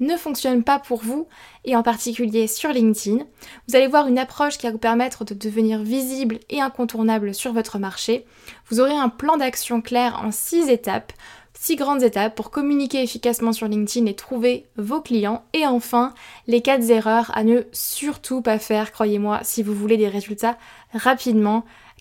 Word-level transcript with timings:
ne 0.00 0.16
fonctionne 0.16 0.64
pas 0.64 0.78
pour 0.78 1.02
vous 1.02 1.28
et 1.64 1.76
en 1.76 1.82
particulier 1.82 2.46
sur 2.46 2.70
LinkedIn. 2.70 3.24
Vous 3.68 3.76
allez 3.76 3.86
voir 3.86 4.08
une 4.08 4.18
approche 4.18 4.58
qui 4.58 4.66
va 4.66 4.72
vous 4.72 4.78
permettre 4.78 5.24
de 5.24 5.34
devenir 5.34 5.82
visible 5.82 6.38
et 6.50 6.60
incontournable 6.60 7.34
sur 7.34 7.52
votre 7.52 7.78
marché. 7.78 8.26
Vous 8.68 8.80
aurez 8.80 8.96
un 8.96 9.08
plan 9.08 9.36
d'action 9.36 9.80
clair 9.80 10.20
en 10.22 10.30
6 10.32 10.68
étapes, 10.68 11.12
6 11.54 11.76
grandes 11.76 12.02
étapes 12.02 12.34
pour 12.34 12.50
communiquer 12.50 13.02
efficacement 13.02 13.52
sur 13.52 13.68
LinkedIn 13.68 14.06
et 14.06 14.14
trouver 14.14 14.66
vos 14.76 15.00
clients. 15.00 15.44
Et 15.52 15.66
enfin, 15.66 16.14
les 16.48 16.60
4 16.60 16.90
erreurs 16.90 17.30
à 17.34 17.44
ne 17.44 17.62
surtout 17.72 18.42
pas 18.42 18.58
faire, 18.58 18.90
croyez-moi, 18.90 19.40
si 19.44 19.62
vous 19.62 19.74
voulez 19.74 19.96
des 19.96 20.08
résultats 20.08 20.58
rapidement 20.92 21.64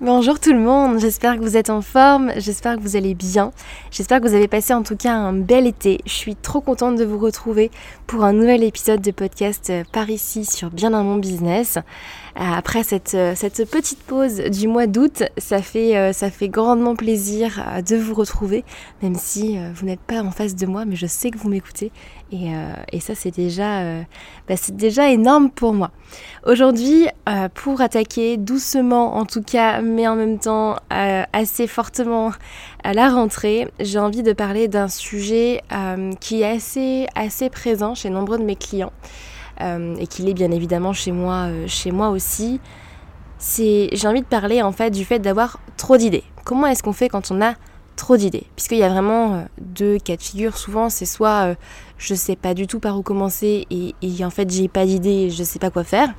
Bonjour 0.00 0.38
tout 0.38 0.52
le 0.52 0.60
monde, 0.60 1.00
j'espère 1.00 1.34
que 1.34 1.40
vous 1.40 1.56
êtes 1.56 1.70
en 1.70 1.82
forme, 1.82 2.30
j'espère 2.36 2.76
que 2.76 2.80
vous 2.80 2.94
allez 2.94 3.16
bien, 3.16 3.50
j'espère 3.90 4.20
que 4.20 4.28
vous 4.28 4.34
avez 4.36 4.46
passé 4.46 4.72
en 4.72 4.84
tout 4.84 4.94
cas 4.94 5.12
un 5.12 5.32
bel 5.32 5.66
été. 5.66 5.98
Je 6.06 6.12
suis 6.12 6.36
trop 6.36 6.60
contente 6.60 6.94
de 6.94 7.04
vous 7.04 7.18
retrouver 7.18 7.72
pour 8.06 8.22
un 8.22 8.32
nouvel 8.32 8.62
épisode 8.62 9.00
de 9.00 9.10
podcast 9.10 9.70
euh, 9.70 9.82
par 9.92 10.08
ici 10.08 10.44
sur 10.44 10.70
Bien 10.70 10.90
dans 10.90 11.02
mon 11.02 11.16
business. 11.16 11.78
Euh, 12.36 12.40
après 12.40 12.82
cette, 12.82 13.14
euh, 13.14 13.34
cette 13.34 13.68
petite 13.70 14.02
pause 14.02 14.36
du 14.36 14.68
mois 14.68 14.86
d'août, 14.86 15.22
ça 15.36 15.62
fait, 15.62 16.12
fait 16.12 16.48
grandement 16.48 16.94
plaisir 16.94 17.64
de 17.86 17.96
vous 17.96 18.14
retrouver, 18.14 18.64
même 19.02 19.14
si 19.14 19.58
vous 19.74 19.86
n'êtes 19.86 20.00
pas 20.00 20.22
en 20.22 20.30
face 20.30 20.54
de 20.54 20.66
moi, 20.66 20.84
mais 20.84 20.96
je 20.96 21.06
sais 21.06 21.30
que 21.30 21.38
vous 21.38 21.48
m'écoutez 21.48 21.90
et, 22.30 23.00
ça 23.00 23.14
c'est 23.14 23.30
déjà, 23.30 24.02
bah, 24.48 24.56
c'est 24.56 24.76
déjà 24.76 25.10
énorme 25.10 25.50
pour 25.50 25.72
moi. 25.72 25.90
Aujourd'hui, 26.46 27.06
pour 27.54 27.80
attaquer 27.80 28.36
doucement 28.36 29.16
en 29.16 29.24
tout 29.24 29.42
cas, 29.42 29.80
mais 29.80 30.06
en 30.06 30.16
même 30.16 30.38
temps 30.38 30.76
assez 30.90 31.66
fortement 31.66 32.32
à 32.84 32.92
la 32.92 33.08
rentrée, 33.08 33.68
j'ai 33.80 33.98
envie 33.98 34.22
de 34.22 34.32
parler 34.32 34.68
d'un 34.68 34.88
sujet 34.88 35.62
qui 36.20 36.42
est 36.42 36.50
assez, 36.50 37.06
assez 37.14 37.50
présent 37.50 37.94
chez 37.94 38.10
nombreux 38.10 38.38
de 38.38 38.44
mes 38.44 38.56
clients. 38.56 38.92
Euh, 39.60 39.96
et 39.98 40.06
qu'il 40.06 40.28
est 40.28 40.34
bien 40.34 40.50
évidemment 40.52 40.92
chez 40.92 41.10
moi, 41.10 41.48
euh, 41.48 41.64
chez 41.66 41.90
moi 41.90 42.10
aussi, 42.10 42.60
c'est 43.38 43.88
j'ai 43.92 44.06
envie 44.06 44.20
de 44.20 44.26
parler 44.26 44.62
en 44.62 44.70
fait 44.72 44.90
du 44.90 45.04
fait 45.04 45.18
d'avoir 45.18 45.58
trop 45.76 45.96
d'idées. 45.96 46.24
Comment 46.44 46.68
est-ce 46.68 46.82
qu'on 46.82 46.92
fait 46.92 47.08
quand 47.08 47.30
on 47.32 47.42
a 47.42 47.54
trop 47.96 48.16
d'idées? 48.16 48.44
Puisqu'il 48.54 48.78
y 48.78 48.84
a 48.84 48.88
vraiment 48.88 49.34
euh, 49.34 49.42
deux 49.60 49.98
cas 49.98 50.16
de 50.16 50.22
figure. 50.22 50.56
Souvent, 50.56 50.90
c'est 50.90 51.06
soit 51.06 51.56
je 51.96 52.14
sais 52.14 52.36
pas 52.36 52.54
du 52.54 52.68
tout 52.68 52.78
par 52.78 52.96
où 52.96 53.02
commencer 53.02 53.66
et, 53.70 54.24
en 54.24 54.30
fait 54.30 54.48
j'ai 54.50 54.68
pas 54.68 54.86
d'idée 54.86 55.26
et 55.26 55.30
je 55.30 55.42
sais 55.42 55.58
pas 55.58 55.70
quoi 55.70 55.82
faire. 55.82 56.14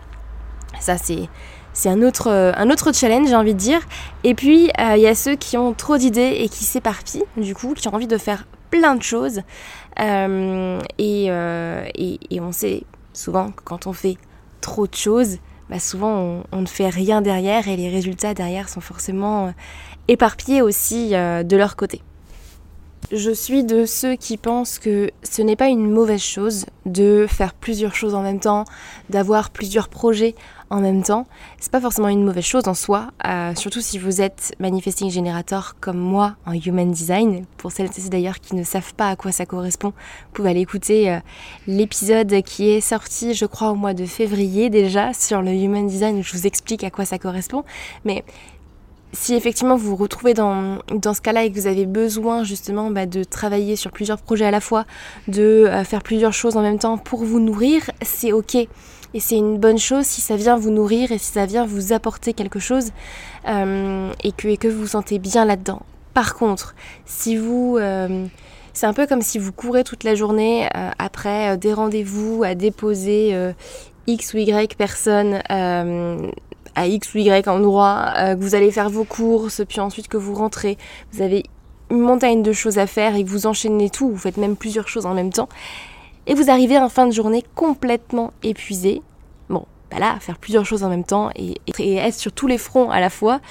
Ça, 0.81 0.97
c'est 0.97 1.29
c'est 1.71 1.89
un 1.89 2.01
autre, 2.01 2.29
un 2.29 2.69
autre 2.71 2.93
challenge, 2.93 3.29
j'ai 3.29 3.35
envie 3.35 3.53
de 3.53 3.59
dire. 3.59 3.79
Et 4.25 4.33
puis, 4.33 4.69
il 4.77 4.99
y 4.99 5.07
a 5.07 5.15
ceux 5.15 5.35
qui 5.35 5.55
ont 5.55 5.73
trop 5.73 5.97
d'idées 5.97 6.35
et 6.39 6.49
qui 6.49 6.65
s'éparpillent, 6.65 7.23
du 7.37 7.55
coup, 7.55 7.73
qui 7.73 7.87
ont 7.87 7.93
envie 7.93 8.07
de 8.07 8.17
faire 8.17 8.47
plein 8.69 8.95
de 8.95 9.03
choses. 9.03 9.41
et, 9.97 11.25
et, 11.27 12.41
on 12.41 12.51
sait 12.51 12.83
Souvent, 13.19 13.51
quand 13.65 13.85
on 13.85 13.91
fait 13.91 14.15
trop 14.61 14.87
de 14.87 14.95
choses, 14.95 15.39
bah 15.69 15.77
souvent 15.77 16.41
on, 16.53 16.61
ne 16.61 16.65
fait 16.65 16.87
rien 16.87 17.21
derrière 17.21 17.67
et 17.67 17.75
les 17.75 17.89
résultats 17.89 18.33
derrière 18.33 18.69
sont 18.69 18.79
forcément 18.79 19.47
euh, 19.47 19.51
éparpillés 20.07 20.61
aussi 20.61 21.13
euh, 21.13 21.43
de 21.43 21.57
leur 21.57 21.75
côté. 21.75 22.01
Je 23.11 23.31
suis 23.31 23.65
de 23.65 23.83
ceux 23.85 24.15
qui 24.15 24.37
pensent 24.37 24.79
que 24.79 25.11
ce 25.21 25.41
n'est 25.41 25.57
pas 25.57 25.67
une 25.67 25.91
mauvaise 25.91 26.21
chose 26.21 26.65
de 26.85 27.25
faire 27.27 27.53
plusieurs 27.53 27.93
choses 27.93 28.15
en 28.15 28.21
même 28.21 28.39
temps, 28.39 28.63
d'avoir 29.09 29.49
plusieurs 29.49 29.89
projets 29.89 30.33
en 30.69 30.81
même 30.81 31.03
temps. 31.03 31.27
C'est 31.59 31.71
pas 31.71 31.81
forcément 31.81 32.07
une 32.09 32.23
mauvaise 32.23 32.43
chose 32.43 32.67
en 32.67 32.73
soi, 32.73 33.09
euh, 33.27 33.53
surtout 33.55 33.81
si 33.81 33.97
vous 33.97 34.21
êtes 34.21 34.53
manifesting 34.59 35.09
generator 35.09 35.75
comme 35.79 35.97
moi 35.97 36.35
en 36.45 36.53
human 36.53 36.91
design. 36.91 37.45
Pour 37.57 37.71
celles 37.71 37.89
et 37.95 38.01
ceux 38.01 38.09
d'ailleurs 38.09 38.39
qui 38.39 38.55
ne 38.55 38.63
savent 38.63 38.93
pas 38.93 39.09
à 39.09 39.15
quoi 39.15 39.31
ça 39.31 39.45
correspond, 39.45 39.89
vous 39.89 40.33
pouvez 40.33 40.49
aller 40.49 40.61
écouter 40.61 41.11
euh, 41.11 41.19
l'épisode 41.67 42.41
qui 42.43 42.69
est 42.69 42.81
sorti, 42.81 43.33
je 43.33 43.45
crois, 43.45 43.71
au 43.71 43.75
mois 43.75 43.93
de 43.93 44.05
février 44.05 44.69
déjà 44.69 45.13
sur 45.13 45.41
le 45.41 45.53
human 45.53 45.87
design 45.87 46.19
où 46.19 46.23
je 46.23 46.33
vous 46.33 46.47
explique 46.47 46.83
à 46.83 46.89
quoi 46.89 47.05
ça 47.05 47.17
correspond. 47.17 47.63
Mais 48.05 48.23
si 49.13 49.33
effectivement 49.33 49.75
vous 49.75 49.89
vous 49.89 49.95
retrouvez 49.95 50.33
dans, 50.33 50.79
ce 50.87 51.21
cas-là 51.21 51.43
et 51.43 51.51
que 51.51 51.59
vous 51.59 51.67
avez 51.67 51.85
besoin 51.85 52.43
justement 52.43 52.91
bah, 52.91 53.05
de 53.05 53.23
travailler 53.23 53.75
sur 53.75 53.91
plusieurs 53.91 54.21
projets 54.21 54.45
à 54.45 54.51
la 54.51 54.61
fois, 54.61 54.85
de 55.27 55.41
euh, 55.41 55.83
faire 55.83 56.03
plusieurs 56.03 56.33
choses 56.33 56.57
en 56.57 56.61
même 56.61 56.79
temps 56.79 56.97
pour 56.97 57.23
vous 57.23 57.39
nourrir, 57.39 57.89
c'est 58.01 58.31
ok. 58.31 58.67
Et 59.13 59.19
c'est 59.19 59.37
une 59.37 59.57
bonne 59.57 59.79
chose 59.79 60.05
si 60.05 60.21
ça 60.21 60.35
vient 60.35 60.57
vous 60.57 60.69
nourrir 60.69 61.11
et 61.11 61.17
si 61.17 61.31
ça 61.31 61.45
vient 61.45 61.65
vous 61.65 61.93
apporter 61.93 62.33
quelque 62.33 62.59
chose 62.59 62.91
euh, 63.47 64.11
et, 64.23 64.31
que, 64.31 64.67
vous 64.67 64.81
vous 64.81 64.87
sentez 64.87 65.17
bien 65.19 65.45
là-dedans. 65.45 65.81
Par 66.13 66.35
contre, 66.35 66.75
si 67.05 67.35
vous... 67.35 67.77
Euh, 67.79 68.25
c'est 68.73 68.85
un 68.85 68.93
peu 68.93 69.07
comme 69.07 69.21
si 69.21 69.39
vous 69.39 69.51
courez 69.51 69.83
toute 69.83 70.03
la 70.03 70.15
journée 70.15 70.67
euh, 70.77 70.91
après 70.99 71.57
des 71.57 71.73
rendez-vous 71.73 72.43
à 72.45 72.53
déposer 72.53 73.35
X 74.07 74.33
ou 74.33 74.37
Y 74.37 74.75
personnes 74.77 75.41
à 75.49 76.87
X 76.87 77.13
ou 77.13 77.17
Y 77.17 77.47
endroit, 77.47 78.13
que 78.15 78.39
vous 78.39 78.55
allez 78.55 78.71
faire 78.71 78.89
vos 78.89 79.03
courses, 79.03 79.63
puis 79.67 79.81
ensuite 79.81 80.07
que 80.07 80.17
vous 80.17 80.35
rentrez, 80.35 80.77
vous 81.11 81.21
avez 81.23 81.43
une 81.89 81.99
montagne 81.99 82.43
de 82.43 82.53
choses 82.53 82.77
à 82.77 82.85
faire 82.85 83.15
et 83.15 83.23
que 83.23 83.29
vous 83.29 83.47
enchaînez 83.47 83.89
tout, 83.89 84.11
vous 84.11 84.17
faites 84.17 84.37
même 84.37 84.55
plusieurs 84.55 84.87
choses 84.87 85.07
en 85.07 85.15
même 85.15 85.33
temps 85.33 85.49
et 86.29 86.35
vous 86.35 86.51
arrivez 86.51 86.77
en 86.77 86.89
fin 86.89 87.07
de 87.07 87.11
journée 87.11 87.43
complètement 87.55 88.31
épuisé. 88.43 89.01
Bon, 89.49 89.65
bah 89.89 89.97
là, 89.97 90.17
faire 90.19 90.37
plusieurs 90.37 90.63
choses 90.63 90.83
en 90.83 90.89
même 90.89 91.03
temps 91.03 91.31
et, 91.35 91.55
être 91.79 92.13
sur 92.13 92.31
tous 92.31 92.45
les 92.45 92.59
fronts 92.59 92.91
à 92.91 92.99
la 92.99 93.09
fois, 93.09 93.41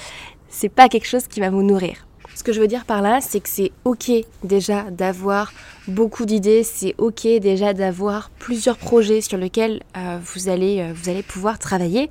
c'est 0.48 0.68
pas 0.68 0.88
quelque 0.88 1.08
chose 1.08 1.26
qui 1.26 1.40
va 1.40 1.50
vous 1.50 1.64
nourrir. 1.64 2.06
Ce 2.36 2.44
que 2.44 2.52
je 2.52 2.60
veux 2.60 2.68
dire 2.68 2.84
par 2.84 3.02
là, 3.02 3.18
c'est 3.20 3.40
que 3.40 3.48
c'est 3.48 3.72
ok 3.84 4.12
déjà 4.44 4.84
d'avoir 4.92 5.52
beaucoup 5.88 6.24
d'idées, 6.24 6.62
c'est 6.62 6.94
ok 6.98 7.26
déjà 7.40 7.74
d'avoir 7.74 8.30
plusieurs 8.38 8.76
projets 8.76 9.22
sur 9.22 9.38
lesquels 9.38 9.82
euh, 9.96 10.20
vous, 10.22 10.48
allez, 10.48 10.80
euh, 10.80 10.92
vous 10.94 11.10
allez 11.10 11.24
pouvoir 11.24 11.58
travailler. 11.58 12.10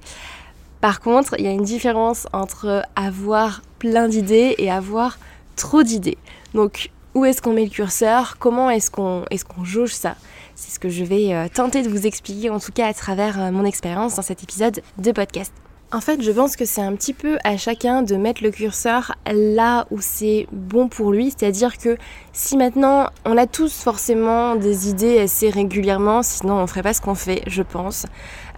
Par 0.82 1.00
contre, 1.00 1.36
il 1.40 1.46
y 1.46 1.48
a 1.48 1.52
une 1.52 1.64
différence 1.64 2.28
entre 2.34 2.84
avoir 2.98 3.62
plein 3.80 4.10
d'idées 4.10 4.56
et 4.58 4.70
avoir 4.70 5.18
trop 5.56 5.82
d'idées. 5.82 6.18
Donc, 6.54 6.92
où 7.16 7.24
est-ce 7.24 7.42
qu'on 7.42 7.54
met 7.54 7.64
le 7.64 7.70
curseur? 7.70 8.36
Comment 8.38 8.70
est-ce 8.70 8.92
qu'on 8.92 9.24
est 9.32 9.42
qu'on 9.44 9.64
jauge 9.64 9.94
ça? 9.94 10.16
C'est 10.58 10.72
ce 10.72 10.80
que 10.80 10.90
je 10.90 11.04
vais 11.04 11.34
euh, 11.34 11.48
tenter 11.54 11.84
de 11.84 11.90
vous 11.90 12.06
expliquer, 12.06 12.50
en 12.50 12.60
tout 12.60 12.74
cas 12.74 12.88
à 12.88 12.94
travers 12.94 13.52
mon 13.52 13.64
expérience 13.64 14.16
dans 14.16 14.22
cet 14.22 14.44
épisode 14.44 14.82
de 14.98 15.12
podcast. 15.14 15.54
En 15.94 16.02
fait, 16.02 16.22
je 16.22 16.32
pense 16.32 16.58
que 16.58 16.66
c'est 16.66 16.82
un 16.82 16.94
petit 16.98 17.14
peu 17.14 17.38
à 17.46 17.56
chacun 17.56 18.02
de 18.02 18.18
mettre 18.18 18.44
le 18.44 18.52
curseur 18.52 19.16
là 19.26 19.88
où 19.90 20.00
c'est 20.02 20.46
bon 20.52 20.90
pour 20.90 21.14
lui. 21.14 21.32
C'est-à-dire 21.32 21.78
que 21.78 21.98
si 22.34 22.58
maintenant 22.58 23.08
on 23.24 23.38
a 23.38 23.48
tous 23.48 23.84
forcément 23.84 24.58
des 24.58 24.90
idées 24.90 25.18
assez 25.20 25.50
régulièrement, 25.50 26.24
sinon 26.24 26.56
on 26.56 26.68
ferait 26.68 26.84
pas 26.84 26.94
ce 26.94 27.00
qu'on 27.00 27.16
fait, 27.16 27.42
je 27.48 27.64
pense. 27.64 28.06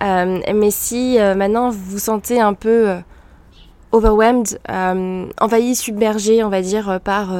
Euh, 0.01 0.39
mais 0.55 0.71
si 0.71 1.19
euh, 1.19 1.35
maintenant 1.35 1.69
vous 1.69 1.83
vous 1.83 1.99
sentez 1.99 2.41
un 2.41 2.55
peu 2.55 2.89
euh, 2.89 2.99
overwhelmed, 3.91 4.59
envahi, 4.67 5.75
submergé, 5.75 6.43
on 6.43 6.49
va 6.49 6.63
dire, 6.63 6.99
par 7.03 7.31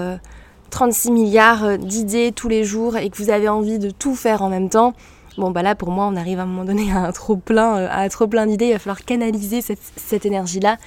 36 0.70 1.12
milliards 1.12 1.78
d'idées 1.78 2.32
tous 2.32 2.48
les 2.48 2.64
jours 2.64 2.98
et 2.98 3.10
que 3.10 3.18
vous 3.18 3.30
avez 3.30 3.50
envie 3.50 3.80
de 3.80 3.90
tout 3.90 4.16
faire 4.16 4.42
en 4.42 4.50
même 4.50 4.70
temps, 4.70 4.94
Bon 5.40 5.52
bah 5.52 5.62
là 5.62 5.74
pour 5.74 5.90
moi 5.90 6.06
on 6.06 6.18
arrive 6.18 6.40
à 6.40 6.44
un 6.44 6.46
moment 6.46 6.66
donné 6.66 6.92
à 6.92 7.06
un 7.06 7.12
trop 7.14 7.38
plein, 7.38 7.78
euh, 7.78 8.46
d'idées, 8.46 8.66
il 8.68 8.74
va 8.74 8.80
falloir 8.80 9.06
canaliser 9.06 9.62
cette, 9.62 10.26
énergie-là 10.26 10.78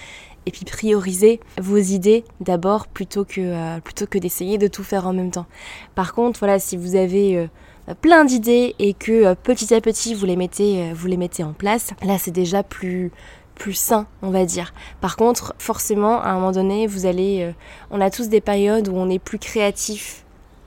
et 0.44 0.50
puis 0.50 0.66
prioriser 0.66 1.40
vos 1.58 1.78
idées 1.78 2.24
d'abord 2.40 2.86
plutôt 2.86 3.24
que, 3.24 3.40
euh, 3.40 3.80
plutôt 3.80 4.06
que 4.06 4.18
d'essayer 4.18 4.58
de 4.58 4.66
tout 4.66 4.84
faire 4.84 5.06
en 5.06 5.14
même 5.14 5.30
temps. 5.30 5.46
Par 5.94 6.12
contre 6.12 6.38
voilà 6.38 6.58
si 6.58 6.76
vous 6.76 6.96
avez 6.96 7.38
euh, 7.38 7.94
plein 8.02 8.26
d'idées 8.26 8.74
et 8.78 8.92
que 8.92 9.32
petit 9.34 9.72
à 9.72 9.80
petit 9.80 10.12
vous 10.12 10.26
les 10.26 10.36
mettez, 10.36 10.92
vous 10.92 11.06
les 11.06 11.16
mettez 11.16 11.44
en 11.44 11.54
place, 11.54 11.92
là 12.02 12.18
c'est 12.18 12.30
déjà 12.30 12.62
plus 12.62 13.10
plus 13.54 13.74
sain, 13.74 14.06
on 14.22 14.30
va 14.30 14.44
dire. 14.44 14.72
Par 15.00 15.16
contre, 15.16 15.54
forcément, 15.58 16.20
à 16.20 16.30
un 16.30 16.34
moment 16.34 16.52
donné, 16.52 16.86
vous 16.86 17.06
allez, 17.06 17.52
on 17.90 18.00
a 18.00 18.10
tous 18.10 18.28
des 18.28 18.40
périodes 18.40 18.88
où 18.88 18.94
on 18.94 19.08
est 19.08 19.18
plus 19.18 19.38
créatif 19.38 20.24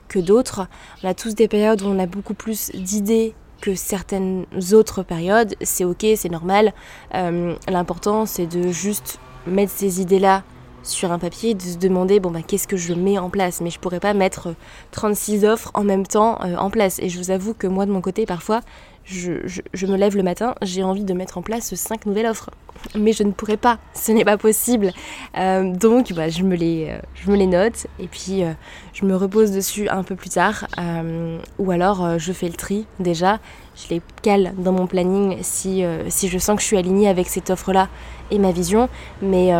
que 0.08 0.18
d'autres. 0.18 0.66
On 1.02 1.08
a 1.08 1.14
tous 1.14 1.34
des 1.34 1.48
périodes 1.48 1.82
où 1.82 1.86
on 1.86 1.98
a 1.98 2.06
beaucoup 2.06 2.34
plus 2.34 2.70
d'idées 2.72 3.34
que 3.60 3.74
certaines 3.74 4.46
autres 4.72 5.02
périodes. 5.02 5.54
C'est 5.62 5.84
ok, 5.84 6.06
c'est 6.16 6.28
normal. 6.28 6.72
Euh, 7.14 7.54
l'important, 7.68 8.26
c'est 8.26 8.46
de 8.46 8.70
juste 8.70 9.18
mettre 9.46 9.72
ces 9.72 10.00
idées-là 10.00 10.42
sur 10.82 11.10
un 11.10 11.18
papier, 11.18 11.54
de 11.54 11.62
se 11.62 11.78
demander 11.78 12.20
bon 12.20 12.30
bah 12.30 12.42
qu'est-ce 12.46 12.68
que 12.68 12.76
je 12.76 12.94
mets 12.94 13.18
en 13.18 13.28
place? 13.28 13.60
Mais 13.60 13.70
je 13.70 13.80
pourrais 13.80 13.98
pas 13.98 14.14
mettre 14.14 14.54
36 14.92 15.44
offres 15.44 15.72
en 15.74 15.82
même 15.82 16.06
temps 16.06 16.38
euh, 16.44 16.56
en 16.56 16.70
place. 16.70 17.00
Et 17.00 17.08
je 17.08 17.18
vous 17.18 17.30
avoue 17.30 17.54
que 17.54 17.66
moi 17.66 17.86
de 17.86 17.90
mon 17.90 18.00
côté, 18.00 18.24
parfois, 18.24 18.60
je, 19.06 19.86
me 19.86 19.96
lève 19.96 20.16
le 20.16 20.22
matin, 20.22 20.54
j'ai 20.62 20.82
envie 20.82 21.04
de 21.04 21.14
mettre 21.14 21.38
en 21.38 21.42
place 21.42 21.74
5 21.74 22.06
nouvelles 22.06 22.26
offres. 22.26 22.50
Mais 22.94 23.12
je 23.12 23.22
ne 23.22 23.32
pourrais 23.32 23.56
pas, 23.56 23.78
ce 23.94 24.12
n'est 24.12 24.24
pas 24.24 24.36
possible. 24.36 24.92
Euh, 25.38 25.72
donc 25.72 26.12
bah, 26.12 26.28
je, 26.28 26.42
me 26.42 26.54
les, 26.54 26.88
euh, 26.90 26.98
je 27.14 27.30
me 27.30 27.36
les 27.36 27.46
note 27.46 27.86
et 27.98 28.06
puis 28.06 28.42
euh, 28.42 28.52
je 28.92 29.06
me 29.06 29.16
repose 29.16 29.50
dessus 29.50 29.88
un 29.88 30.02
peu 30.02 30.14
plus 30.14 30.30
tard. 30.30 30.66
ou 31.58 31.70
alors 31.70 32.18
je 32.18 32.32
fais 32.32 32.48
le 32.48 32.54
tri 32.54 32.86
déjà, 33.00 33.38
je 33.76 33.94
les 33.94 34.02
cale 34.22 34.52
dans 34.58 34.72
mon 34.72 34.86
planning 34.86 35.38
si, 35.40 35.82
je 35.82 36.38
sens 36.38 36.56
que 36.56 36.62
je 36.62 36.66
suis 36.66 36.76
alignée 36.76 37.08
avec 37.08 37.28
cette 37.28 37.50
offre-là 37.50 37.88
et 38.30 38.38
ma 38.38 38.52
vision. 38.52 38.88
Mais 39.22 39.50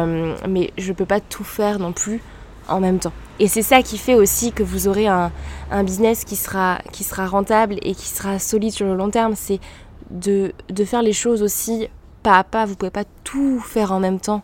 je 0.77 0.89
ne 0.89 0.93
peux 0.93 1.07
pas 1.07 1.21
tout 1.21 1.45
faire 1.45 1.79
non 1.79 1.93
plus 1.93 2.21
en 2.69 2.81
même 2.81 2.99
temps. 2.99 3.13
Et 3.39 3.49
c'est 3.49 3.63
ça 3.63 3.83
qui 3.83 3.99
fait 3.99 4.15
aussi 4.15 4.53
que 4.53 4.63
vous 4.63 4.89
aurez 4.89 5.07
un, 5.07 5.31
business 5.85 6.25
qui 6.25 6.37
sera, 6.37 6.79
rentable 7.27 7.77
et 7.83 7.95
qui 7.95 8.09
sera 8.09 8.39
solide 8.39 8.73
sur 8.73 8.87
le 8.87 8.95
long 8.95 9.11
terme. 9.11 9.35
C'est 9.37 9.61
de, 10.11 10.53
faire 10.85 11.03
les 11.03 11.13
choses 11.13 11.43
aussi 11.43 11.89
pas 12.23 12.39
à 12.39 12.45
pas. 12.45 12.65
Vous 12.65 12.77
pouvez 12.77 12.91
pas 12.91 13.05
tout 13.25 13.61
faire 13.61 13.93
en 13.93 14.01
même 14.01 14.21
temps 14.21 14.43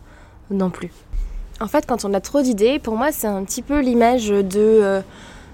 non 0.50 0.70
plus. 0.70 0.90
En 1.60 1.68
fait, 1.68 1.86
quand 1.86 2.04
on 2.04 2.12
a 2.12 2.20
trop 2.20 2.42
d'idées, 2.42 2.78
pour 2.78 2.96
moi, 2.96 3.12
c'est 3.12 3.26
un 3.26 3.44
petit 3.44 3.62
peu 3.62 3.80
l'image 3.80 4.28
de, 4.28 4.42
euh, 4.56 5.00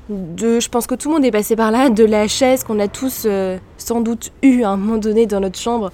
de. 0.09 0.61
Je 0.61 0.69
pense 0.69 0.87
que 0.87 0.95
tout 0.95 1.09
le 1.09 1.15
monde 1.15 1.25
est 1.25 1.31
passé 1.31 1.57
par 1.57 1.71
là, 1.71 1.91
de 1.91 2.05
la 2.05 2.29
chaise 2.29 2.65
qu'on 2.65 2.79
a 2.81 2.89
tous 2.89 3.25
euh, 3.27 3.59
sans 3.77 4.01
doute 4.01 4.33
eu 4.43 4.63
à 4.63 4.71
un 4.71 4.77
moment 4.77 4.99
donné 4.99 5.27
dans 5.27 5.41
notre 5.41 5.59
chambre 5.59 5.91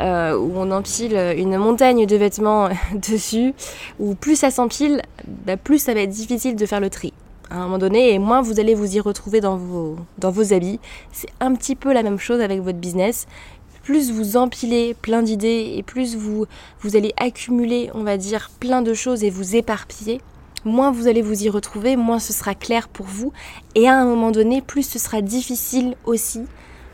euh, 0.00 0.36
où 0.36 0.52
on 0.56 0.70
empile 0.70 1.16
une 1.36 1.56
montagne 1.56 2.06
de 2.06 2.16
vêtements 2.16 2.68
dessus, 3.08 3.54
où 3.98 4.14
plus 4.14 4.36
ça 4.36 4.50
s'empile, 4.50 5.02
bah, 5.26 5.56
plus 5.56 5.78
ça 5.78 5.94
va 5.94 6.00
être 6.00 6.10
difficile 6.10 6.56
de 6.56 6.66
faire 6.66 6.80
le 6.80 6.90
tri 6.90 7.12
à 7.50 7.56
un 7.56 7.64
moment 7.64 7.78
donné, 7.78 8.12
et 8.12 8.18
moins 8.18 8.42
vous 8.42 8.58
allez 8.60 8.74
vous 8.74 8.96
y 8.96 9.00
retrouver 9.00 9.40
dans 9.40 9.56
vos, 9.56 9.96
dans 10.18 10.30
vos 10.30 10.52
habits. 10.52 10.80
C'est 11.12 11.28
un 11.40 11.54
petit 11.54 11.76
peu 11.76 11.92
la 11.92 12.02
même 12.02 12.18
chose 12.18 12.40
avec 12.40 12.60
votre 12.60 12.78
business. 12.78 13.26
Plus 13.82 14.10
vous 14.10 14.36
empilez 14.36 14.94
plein 14.94 15.22
d'idées 15.22 15.74
et 15.76 15.82
plus 15.84 16.16
vous, 16.16 16.46
vous 16.80 16.96
allez 16.96 17.14
accumuler, 17.16 17.88
on 17.94 18.02
va 18.02 18.16
dire, 18.16 18.50
plein 18.58 18.82
de 18.82 18.94
choses 18.94 19.22
et 19.22 19.30
vous 19.30 19.54
éparpiller, 19.54 20.20
moins 20.66 20.90
vous 20.90 21.08
allez 21.08 21.22
vous 21.22 21.44
y 21.44 21.48
retrouver, 21.48 21.96
moins 21.96 22.18
ce 22.18 22.34
sera 22.34 22.54
clair 22.54 22.88
pour 22.88 23.06
vous. 23.06 23.32
Et 23.74 23.88
à 23.88 23.98
un 23.98 24.04
moment 24.04 24.30
donné, 24.30 24.60
plus 24.60 24.86
ce 24.86 24.98
sera 24.98 25.22
difficile 25.22 25.96
aussi 26.04 26.42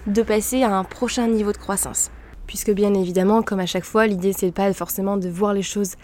de 0.06 0.22
passer 0.22 0.62
à 0.62 0.76
un 0.76 0.84
prochain 0.84 1.26
niveau 1.26 1.50
de 1.52 1.58
croissance 1.58 2.10
puisque 2.52 2.72
bien 2.72 2.92
évidemment, 2.92 3.42
comme 3.42 3.60
à 3.60 3.66
chaque 3.66 3.84
fois, 3.84 4.06
l'idée 4.06 4.34
c'est 4.36 4.52
pas 4.52 4.70
forcément 4.74 5.16
de 5.16 5.26
voir 5.26 5.54
les 5.54 5.62
choses 5.62 5.94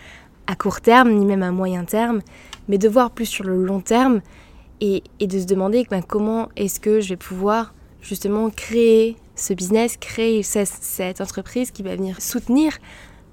à 0.46 0.56
court 0.56 0.80
terme, 0.80 1.12
ni 1.12 1.26
même 1.26 1.42
à 1.42 1.50
moyen 1.50 1.84
terme, 1.84 2.22
mais 2.68 2.78
de 2.78 2.88
voir 2.88 3.10
plus 3.10 3.26
sur 3.26 3.44
le 3.44 3.62
long 3.62 3.80
terme 3.80 4.22
et, 4.80 5.02
de 5.20 5.38
se 5.38 5.44
demander 5.44 5.86
ben, 5.90 6.02
comment 6.02 6.48
est-ce 6.56 6.80
que 6.80 7.00
je 7.00 7.10
vais 7.10 7.16
pouvoir 7.16 7.74
justement 8.00 8.48
créer 8.48 9.16
ce 9.34 9.52
business, 9.52 9.98
créer 9.98 10.42
cette 10.42 11.20
entreprise 11.20 11.70
qui 11.70 11.82
va 11.82 11.94
venir 11.94 12.22
soutenir 12.22 12.78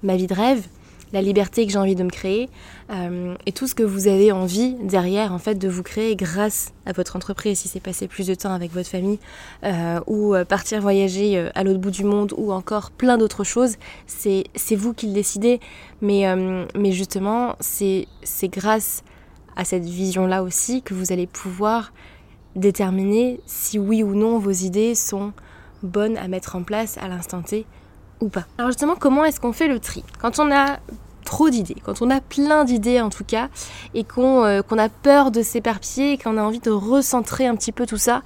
ma 0.03 0.17
vie 0.17 0.27
de 0.27 0.33
rêve, 0.33 0.67
la 1.13 1.21
liberté 1.21 1.65
que 1.65 1.71
j'ai 1.71 1.77
envie 1.77 1.95
de 1.95 2.03
me 2.03 2.09
créer 2.09 2.49
euh, 2.89 3.35
et 3.45 3.51
tout 3.51 3.67
ce 3.67 3.75
que 3.75 3.83
vous 3.83 4.07
avez 4.07 4.31
envie 4.31 4.75
derrière 4.75 5.33
en 5.33 5.39
fait 5.39 5.55
de 5.55 5.67
vous 5.67 5.83
créer 5.83 6.15
grâce 6.15 6.73
à 6.85 6.91
votre 6.91 7.15
entreprise. 7.15 7.59
Si 7.59 7.67
c'est 7.67 7.79
passer 7.79 8.07
plus 8.07 8.27
de 8.27 8.35
temps 8.35 8.53
avec 8.53 8.71
votre 8.71 8.89
famille 8.89 9.19
euh, 9.63 9.99
ou 10.07 10.35
euh, 10.35 10.45
partir 10.45 10.81
voyager 10.81 11.49
à 11.55 11.63
l'autre 11.63 11.79
bout 11.79 11.91
du 11.91 12.03
monde 12.03 12.33
ou 12.37 12.51
encore 12.51 12.91
plein 12.91 13.17
d'autres 13.17 13.43
choses, 13.43 13.75
c'est 14.07 14.75
vous 14.75 14.93
qui 14.93 15.07
le 15.07 15.13
décidez. 15.13 15.59
Mais, 16.01 16.25
mais 16.75 16.91
justement, 16.91 17.55
c'est 17.59 18.07
grâce 18.43 19.03
à 19.55 19.63
cette 19.63 19.85
vision-là 19.85 20.43
aussi 20.43 20.81
que 20.81 20.93
vous 20.93 21.11
allez 21.11 21.27
pouvoir 21.27 21.93
déterminer 22.55 23.39
si 23.45 23.79
oui 23.79 24.03
ou 24.03 24.15
non 24.15 24.39
vos 24.39 24.51
idées 24.51 24.95
sont 24.95 25.33
bonnes 25.83 26.17
à 26.17 26.27
mettre 26.27 26.55
en 26.55 26.63
place 26.63 26.97
à 26.97 27.07
l'instant 27.07 27.41
T 27.41 27.65
Alors 28.57 28.71
justement, 28.71 28.95
comment 28.95 29.25
est-ce 29.25 29.39
qu'on 29.39 29.53
fait 29.53 29.67
le 29.67 29.79
tri? 29.79 30.03
Quand 30.19 30.39
on 30.39 30.51
a 30.51 30.79
trop 31.25 31.49
d'idées, 31.49 31.75
quand 31.83 32.01
on 32.01 32.09
a 32.09 32.21
plein 32.21 32.63
d'idées 32.63 33.01
en 33.01 33.09
tout 33.09 33.23
cas, 33.23 33.49
et 33.93 34.03
qu'on 34.03 34.45
euh, 34.45 34.61
a 34.77 34.89
peur 34.89 35.31
de 35.31 35.41
s'éparpiller, 35.41 36.17
qu'on 36.17 36.37
a 36.37 36.41
envie 36.41 36.59
de 36.59 36.71
recentrer 36.71 37.47
un 37.47 37.55
petit 37.55 37.71
peu 37.71 37.85
tout 37.85 37.97
ça, 37.97 38.21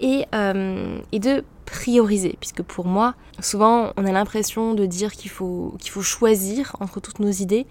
et, 0.00 0.26
euh, 0.34 0.98
et 1.12 1.18
de 1.18 1.44
prioriser, 1.64 2.36
puisque 2.38 2.62
pour 2.62 2.86
moi, 2.86 3.14
souvent 3.40 3.92
on 3.96 4.04
a 4.04 4.12
l'impression 4.12 4.74
de 4.74 4.84
dire 4.84 5.12
qu'il 5.12 5.30
faut, 5.30 5.74
faut 5.82 6.02
choisir 6.02 6.76
entre 6.80 7.00
toutes 7.00 7.20
nos 7.20 7.30
idées, 7.30 7.66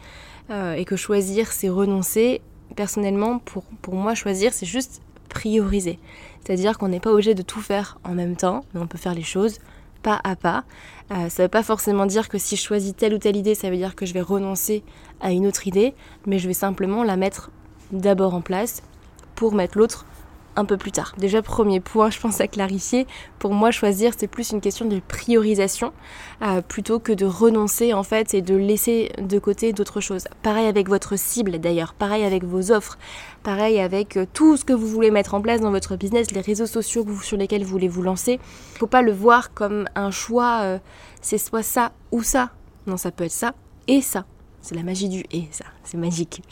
euh, 0.50 0.74
et 0.74 0.84
que 0.84 0.96
choisir 0.96 1.52
c'est 1.52 1.70
renoncer. 1.70 2.42
Personnellement, 2.76 3.40
pour, 3.40 3.64
pour 3.82 3.96
moi, 3.96 4.16
choisir 4.16 4.54
c'est 4.54 4.66
juste 4.66 5.02
prioriser. 5.30 6.00
C'est-à-dire 6.44 6.78
qu'on 6.78 6.88
n'est 6.88 7.00
pas 7.00 7.12
obligé 7.12 7.36
de 7.36 7.42
tout 7.42 7.62
faire 7.62 8.00
en 8.04 8.14
même 8.14 8.36
temps, 8.36 8.66
mais 8.74 8.82
on 8.82 8.88
peut 8.88 8.98
faire 8.98 9.14
les 9.14 9.24
choses 9.24 9.60
pas 10.02 10.20
à 10.24 10.36
pas. 10.36 10.64
Euh, 11.12 11.30
ça 11.30 11.44
ne 11.44 11.46
veut 11.46 11.50
pas 11.50 11.64
forcément 11.64 12.06
dire 12.06 12.30
que 12.30 12.38
si 12.38 12.56
je 12.56 12.62
choisis 12.62 12.96
telle 12.96 13.14
ou 13.14 13.18
telle 13.18 13.36
idée, 13.36 13.56
ça 13.56 13.70
veut 13.70 13.78
dire 13.78 13.96
que 13.96 14.06
je 14.06 14.14
vais 14.14 14.22
renoncer 14.22 14.84
à 15.20 15.32
une 15.32 15.46
autre 15.46 15.68
idée, 15.68 15.94
mais 16.26 16.40
je 16.40 16.48
vais 16.48 16.54
simplement 16.54 17.04
la 17.04 17.18
mettre 17.18 17.52
d'abord 17.92 18.34
en 18.34 18.42
place 18.42 18.82
pour 19.36 19.54
mettre 19.54 19.78
l'autre 19.78 20.06
un 20.56 20.66
peu 20.66 20.78
plus 20.78 20.92
tard. 20.92 21.14
Déjà, 21.18 21.42
premier 21.42 21.80
point, 21.80 22.10
je 22.10 22.20
pense 22.20 22.42
à 22.42 22.48
clarifier. 22.48 23.08
Pour 23.40 23.54
moi, 23.54 23.72
choisir, 23.72 24.14
c'est 24.18 24.28
plus 24.28 24.52
une 24.52 24.62
question 24.62 24.86
de 24.86 25.00
priorisation 25.00 25.94
euh, 26.42 26.62
plutôt 26.62 27.00
que 27.00 27.12
de 27.12 27.26
renoncer 27.26 27.94
en 27.94 28.04
fait 28.04 28.34
et 28.34 28.42
de 28.42 28.56
laisser 28.56 29.12
de 29.18 29.40
côté 29.40 29.74
d'autres 29.74 30.02
choses. 30.02 30.26
Pareil 30.44 30.68
avec 30.68 30.90
votre 30.90 31.18
cible 31.18 31.60
d'ailleurs, 31.60 31.94
pareil 31.94 32.24
avec 32.24 32.44
vos 32.44 32.72
offres, 32.72 32.98
pareil 33.44 33.80
avec 33.80 34.18
euh, 34.18 34.26
tout 34.32 34.58
ce 34.58 34.66
que 34.66 34.74
vous 34.74 34.88
voulez 34.88 35.12
mettre 35.12 35.34
en 35.34 35.42
place 35.42 35.62
dans 35.62 35.72
votre 35.72 35.96
business, 35.96 36.32
les 36.32 36.42
réseaux 36.42 36.66
sociaux 36.66 37.06
sur 37.22 37.38
lesquels 37.38 37.64
vous 37.64 37.70
voulez 37.70 37.88
vous 37.88 38.02
lancer. 38.02 38.40
Faut 38.78 38.88
pas 38.88 39.02
le 39.02 39.12
voir 39.12 39.54
comme 39.54 39.86
un 39.96 40.12
choix, 40.12 40.62
euh, 40.62 40.80
c'est 41.22 41.38
soit 41.38 41.64
ça 41.64 41.92
ou 42.12 42.24
ça. 42.24 42.52
Non, 42.88 42.98
ça 42.98 43.12
peut 43.12 43.26
être 43.26 43.32
ça 43.32 43.54
et 43.88 44.02
ça. 44.02 44.26
C'est 44.62 44.76
la 44.76 44.84
magie 44.84 45.10
du 45.10 45.24
et, 45.32 45.48
ça, 45.50 45.66
c'est 45.84 45.98
magique. 45.98 46.44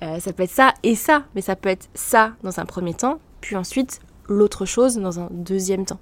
ça 0.00 0.32
peut 0.32 0.44
être 0.44 0.50
ça 0.50 0.72
et 0.82 0.94
ça, 0.94 1.24
mais 1.34 1.42
ça 1.42 1.56
peut 1.56 1.68
être 1.68 1.90
ça 1.92 2.32
dans 2.42 2.58
un 2.58 2.64
premier 2.64 2.94
temps, 2.94 3.18
puis 3.40 3.56
ensuite 3.56 4.00
l'autre 4.28 4.64
chose 4.64 4.96
dans 4.96 5.20
un 5.20 5.28
deuxième 5.30 5.84
temps. 5.84 6.00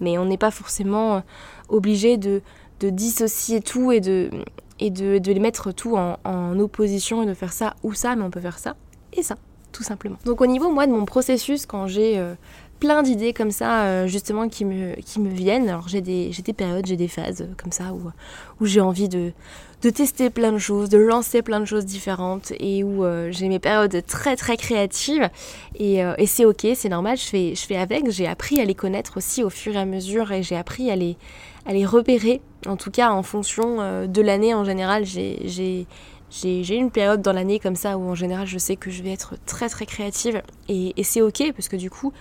Mais 0.00 0.18
on 0.18 0.24
n'est 0.24 0.38
pas 0.38 0.50
forcément 0.50 1.22
obligé 1.68 2.16
de, 2.16 2.42
dissocier 2.80 3.60
tout 3.60 3.92
et 3.92 4.00
de, 4.00 4.30
les 4.80 5.40
mettre 5.40 5.72
tout 5.72 5.96
en, 5.96 6.18
en, 6.24 6.58
opposition 6.58 7.22
et 7.22 7.26
de 7.26 7.34
faire 7.34 7.52
ça 7.52 7.74
ou 7.82 7.92
ça, 7.92 8.16
mais 8.16 8.22
on 8.22 8.30
peut 8.30 8.40
faire 8.40 8.58
ça 8.58 8.76
et 9.12 9.22
ça, 9.22 9.36
tout 9.72 9.82
simplement. 9.82 10.16
Donc 10.24 10.40
au 10.40 10.46
niveau, 10.46 10.70
moi, 10.70 10.86
de 10.86 10.92
mon 10.92 11.04
processus, 11.04 11.66
quand 11.66 11.86
j'ai 11.86 12.18
euh, 12.18 12.34
plein 12.80 13.02
d'idées 13.02 13.32
comme 13.32 13.50
ça, 13.50 13.84
euh, 13.84 14.06
justement, 14.06 14.48
qui 14.48 14.64
me, 14.64 14.94
qui 15.02 15.20
me 15.20 15.28
viennent, 15.28 15.68
alors 15.68 15.88
j'ai 15.88 16.00
des, 16.00 16.30
des 16.30 16.52
périodes, 16.52 16.86
j'ai 16.86 16.96
des 16.96 17.08
phases 17.08 17.42
euh, 17.42 17.54
comme 17.56 17.70
ça 17.70 17.92
où, 17.92 18.10
où 18.60 18.66
j'ai 18.66 18.80
envie 18.80 19.08
de, 19.08 19.32
de 19.82 19.90
tester 19.90 20.30
plein 20.30 20.50
de 20.50 20.58
choses, 20.58 20.88
de 20.88 20.98
lancer 20.98 21.42
plein 21.42 21.60
de 21.60 21.66
choses 21.66 21.84
différentes 21.84 22.52
et 22.58 22.82
où 22.82 23.04
j'ai 23.30 23.48
mes 23.48 23.58
périodes 23.58 24.04
très 24.06 24.36
très 24.36 24.56
créatives. 24.56 25.30
Et, 25.78 25.98
et 26.18 26.26
c'est 26.26 26.44
ok, 26.44 26.66
c'est 26.74 26.88
normal, 26.88 27.16
je 27.16 27.24
fais, 27.24 27.54
je 27.54 27.64
fais 27.64 27.76
avec, 27.76 28.10
j'ai 28.10 28.26
appris 28.26 28.60
à 28.60 28.64
les 28.64 28.74
connaître 28.74 29.16
aussi 29.16 29.42
au 29.42 29.48
fur 29.48 29.74
et 29.74 29.78
à 29.78 29.86
mesure 29.86 30.32
et 30.32 30.42
j'ai 30.42 30.56
appris 30.56 30.90
à 30.90 30.96
les, 30.96 31.16
à 31.64 31.72
les 31.72 31.86
repérer, 31.86 32.42
en 32.66 32.76
tout 32.76 32.90
cas 32.90 33.10
en 33.10 33.22
fonction 33.22 34.06
de 34.06 34.22
l'année 34.22 34.52
en 34.52 34.64
général, 34.64 35.06
j'ai 35.06 35.86
j'ai 36.30 36.76
une 36.76 36.90
période 36.90 37.22
dans 37.22 37.32
l'année 37.32 37.58
comme 37.58 37.76
ça 37.76 37.98
où 37.98 38.08
en 38.08 38.14
général 38.14 38.46
je 38.46 38.58
sais 38.58 38.76
que 38.76 38.90
je 38.90 39.02
vais 39.02 39.12
être 39.12 39.34
très 39.46 39.68
très 39.68 39.86
créative. 39.86 40.42
Et, 40.68 40.92
c'est 41.02 41.22
ok 41.22 41.52
parce 41.54 41.68
que 41.68 41.76
du 41.76 41.90
coup, 41.90 42.12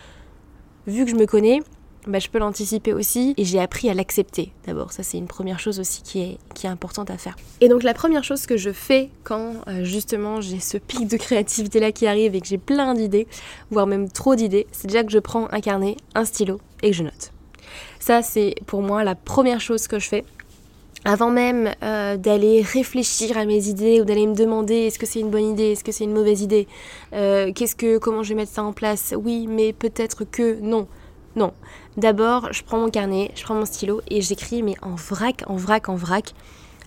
vu 0.90 1.06
que 1.06 1.12
je 1.12 1.16
me 1.16 1.26
connais, 1.26 1.62
bah, 2.08 2.20
je 2.20 2.30
peux 2.30 2.40
l'anticiper 2.40 2.94
aussi 2.94 3.34
et 3.38 3.44
j'ai 3.44 3.60
appris 3.60 3.90
à 3.90 3.94
l'accepter 3.94 4.52
d'abord. 4.66 4.92
Ça 4.92 5.04
c'est 5.04 5.18
une 5.18 5.28
première 5.28 5.60
chose 5.60 5.80
aussi 5.80 6.02
qui 6.02 6.22
est, 6.22 6.38
qui 6.56 6.66
est 6.66 6.70
importante 6.70 7.10
à 7.10 7.18
faire. 7.18 7.36
Et 7.62 7.68
donc 7.68 7.84
la 7.84 7.94
première 7.94 8.24
chose 8.24 8.46
que 8.46 8.58
je 8.58 8.72
fais 8.72 9.10
quand 9.24 9.54
euh, 9.68 9.84
justement 9.84 10.42
j'ai 10.42 10.60
ce 10.60 10.78
pic 10.78 11.08
de 11.08 11.18
créativité 11.18 11.80
là 11.80 11.92
qui 11.92 12.08
arrive 12.08 12.36
et 12.36 12.42
que 12.42 12.48
j'ai 12.48 12.58
plein 12.58 12.94
d'idées, 12.94 13.28
voire 13.70 13.86
même 13.86 14.10
trop 14.10 14.36
d'idées, 14.36 14.66
c'est 14.72 14.88
déjà 14.88 15.04
que 15.04 15.12
je 15.12 15.20
prends 15.20 15.48
un 15.52 15.60
carnet, 15.60 15.98
un 16.16 16.26
stylo 16.26 16.60
et 16.82 16.92
que 16.92 16.96
je 16.96 17.04
note. 17.04 17.32
Ça 18.00 18.22
c'est 18.22 18.56
pour 18.66 18.82
moi 18.82 19.04
la 19.04 19.16
première 19.16 19.62
chose 19.62 19.88
que 19.88 20.00
je 20.00 20.08
fais 20.08 20.26
avant 21.06 21.30
même 21.30 21.74
euh, 21.84 22.18
d'aller 22.18 22.62
réfléchir 22.62 23.38
à 23.38 23.46
mes 23.46 23.68
idées 23.68 24.02
ou 24.02 24.06
d'aller 24.06 24.28
me 24.28 24.36
demander 24.36 24.76
est-ce 24.76 25.00
que 25.00 25.06
c'est 25.06 25.20
une 25.20 25.30
bonne 25.30 25.46
idée, 25.46 25.72
est-ce 25.72 25.84
que 25.84 25.92
c'est 25.92 26.04
une 26.04 26.14
mauvaise 26.14 26.42
idée, 26.42 26.68
euh, 27.14 27.52
qu'est-ce 27.54 27.76
que, 27.76 27.98
comment 27.98 28.24
je 28.24 28.30
vais 28.30 28.36
mettre 28.36 28.52
ça 28.52 28.64
en 28.64 28.74
place, 28.74 29.14
oui, 29.18 29.48
mais 29.48 29.74
peut-être 29.74 30.26
que 30.26 30.60
non, 30.62 30.88
non. 31.36 31.54
D'abord, 31.98 32.52
je 32.52 32.64
prends 32.64 32.80
mon 32.80 32.90
carnet, 32.90 33.32
je 33.36 33.44
prends 33.44 33.56
mon 33.56 33.66
stylo 33.66 34.02
et 34.10 34.22
j'écris, 34.22 34.64
mais 34.64 34.76
en 34.82 34.96
vrac, 34.96 35.44
en 35.48 35.56
vrac, 35.56 35.90
en 35.90 35.96
vrac. 35.96 36.34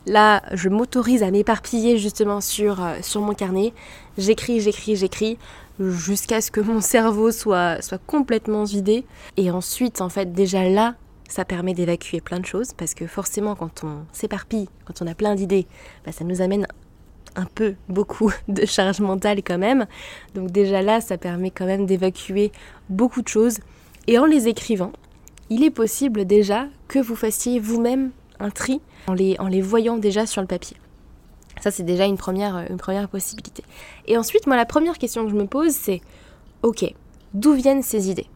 Là, 0.06 0.42
je 0.52 0.68
m'autorise 0.68 1.22
à 1.22 1.30
m'éparpiller 1.30 1.96
justement 1.96 2.40
sur, 2.40 2.82
euh, 2.82 2.96
sur 3.02 3.20
mon 3.20 3.34
carnet. 3.34 3.72
J'écris, 4.18 4.60
j'écris, 4.60 4.96
j'écris 4.96 5.38
jusqu'à 5.78 6.40
ce 6.40 6.50
que 6.50 6.60
mon 6.60 6.80
cerveau 6.80 7.30
soit, 7.30 7.80
soit 7.82 8.00
complètement 8.06 8.64
vidé. 8.64 9.04
Et 9.36 9.50
ensuite, 9.50 10.00
en 10.00 10.08
fait, 10.08 10.32
déjà 10.32 10.68
là, 10.68 10.94
ça 11.32 11.46
permet 11.46 11.72
d'évacuer 11.72 12.20
plein 12.20 12.38
de 12.38 12.44
choses 12.44 12.74
parce 12.74 12.92
que 12.92 13.06
forcément 13.06 13.54
quand 13.54 13.84
on 13.84 14.04
s'éparpille, 14.12 14.68
quand 14.84 15.00
on 15.00 15.06
a 15.06 15.14
plein 15.14 15.34
d'idées, 15.34 15.66
bah, 16.04 16.12
ça 16.12 16.24
nous 16.24 16.42
amène 16.42 16.66
un 17.36 17.46
peu, 17.46 17.74
beaucoup 17.88 18.30
de 18.48 18.66
charge 18.66 19.00
mentale 19.00 19.38
quand 19.38 19.56
même. 19.56 19.86
Donc 20.34 20.50
déjà 20.50 20.82
là, 20.82 21.00
ça 21.00 21.16
permet 21.16 21.50
quand 21.50 21.64
même 21.64 21.86
d'évacuer 21.86 22.52
beaucoup 22.90 23.22
de 23.22 23.28
choses. 23.28 23.60
Et 24.06 24.18
en 24.18 24.26
les 24.26 24.46
écrivant, 24.46 24.92
il 25.48 25.64
est 25.64 25.70
possible 25.70 26.26
déjà 26.26 26.66
que 26.86 26.98
vous 26.98 27.16
fassiez 27.16 27.58
vous-même 27.58 28.10
un 28.38 28.50
tri 28.50 28.82
en 29.06 29.14
les, 29.14 29.60
voyant 29.62 29.96
déjà 29.96 30.26
sur 30.26 30.42
le 30.42 30.46
papier. 30.46 30.76
Ça, 31.60 31.70
c'est 31.70 31.82
déjà 31.82 32.04
une 32.04 32.18
première, 32.18 32.66
une 32.68 32.76
première 32.76 33.08
possibilité. 33.08 33.62
Et 34.06 34.18
ensuite, 34.18 34.46
moi, 34.46 34.56
la 34.56 34.66
première 34.66 34.98
question 34.98 35.24
que 35.24 35.30
je 35.30 35.36
me 35.36 35.46
pose, 35.46 35.72
c'est, 35.72 36.00
ok, 36.62 36.92
d'où 37.32 37.52
viennent 37.52 37.82
ces 37.82 38.10
idées? 38.10 38.26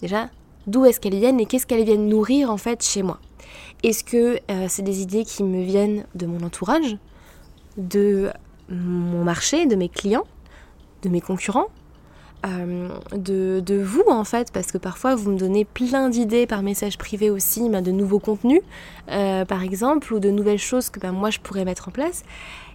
Déjà, 0.00 0.30
d'où 0.66 0.84
est-ce 0.84 1.00
qu'elles 1.00 1.18
viennent 1.18 1.40
et 1.40 1.46
qu'est-ce 1.46 1.66
qu'elles 1.66 1.84
viennent 1.84 2.08
nourrir 2.08 2.50
en 2.50 2.56
fait 2.56 2.82
chez 2.82 3.02
moi. 3.02 3.18
Est-ce 3.82 4.04
que 4.04 4.38
euh, 4.50 4.66
c'est 4.68 4.82
des 4.82 5.02
idées 5.02 5.24
qui 5.24 5.42
me 5.42 5.62
viennent 5.62 6.04
de 6.14 6.26
mon 6.26 6.44
entourage, 6.44 6.96
de 7.76 8.30
mon 8.68 9.24
marché, 9.24 9.66
de 9.66 9.74
mes 9.74 9.88
clients, 9.88 10.26
de 11.02 11.08
mes 11.08 11.20
concurrents, 11.20 11.68
euh, 12.46 12.88
de, 13.12 13.82
vous 13.82 14.04
en 14.08 14.24
fait, 14.24 14.50
parce 14.50 14.72
que 14.72 14.78
parfois 14.78 15.14
vous 15.14 15.30
me 15.30 15.38
donnez 15.38 15.66
plein 15.66 16.08
d'idées 16.08 16.46
par 16.46 16.62
message 16.62 16.96
privé 16.96 17.28
aussi, 17.28 17.68
ben, 17.68 17.82
de 17.82 17.90
nouveaux 17.90 18.18
contenus 18.18 18.62
euh, 19.10 19.44
par 19.44 19.62
exemple, 19.62 20.12
ou 20.14 20.20
de 20.20 20.30
nouvelles 20.30 20.58
choses 20.58 20.88
que 20.88 21.00
ben, 21.00 21.12
moi 21.12 21.30
je 21.30 21.38
pourrais 21.38 21.64
mettre 21.64 21.88
en 21.88 21.90
place. 21.90 22.22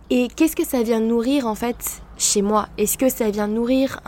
Et 0.09 0.27
qu'est-ce 0.35 0.55
que 0.55 0.65
ça 0.65 0.83
vient 0.83 0.99
nourrir 0.99 1.47
en 1.47 1.55
fait 1.55 2.01
chez 2.17 2.41
moi? 2.41 2.67
Est-ce 2.77 2.97
que 2.97 3.09
ça 3.09 3.29
vient 3.31 3.47
nourrir 3.47 4.01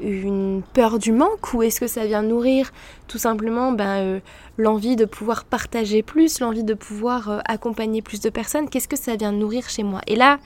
une 0.00 0.62
peur 0.72 0.98
du 0.98 1.12
manque 1.12 1.54
ou 1.54 1.62
est-ce 1.62 1.80
que 1.80 1.88
ça 1.88 2.06
vient 2.06 2.22
nourrir 2.22 2.72
tout 3.08 3.18
simplement 3.18 3.72
ben, 3.72 3.98
euh, 3.98 4.20
l'envie 4.58 4.96
de 4.96 5.04
pouvoir 5.04 5.44
partager 5.44 6.02
plus, 6.02 6.40
l'envie 6.40 6.64
de 6.64 6.74
pouvoir 6.74 7.30
euh, 7.30 7.38
accompagner 7.46 8.00
plus 8.00 8.20
de 8.20 8.30
personnes? 8.30 8.68
Qu'est-ce 8.68 8.88
que 8.88 8.96
ça 8.96 9.16
vient 9.16 9.32
nourrir 9.32 9.68
chez 9.68 9.82
moi? 9.82 10.00
Et 10.06 10.16
là, 10.16 10.38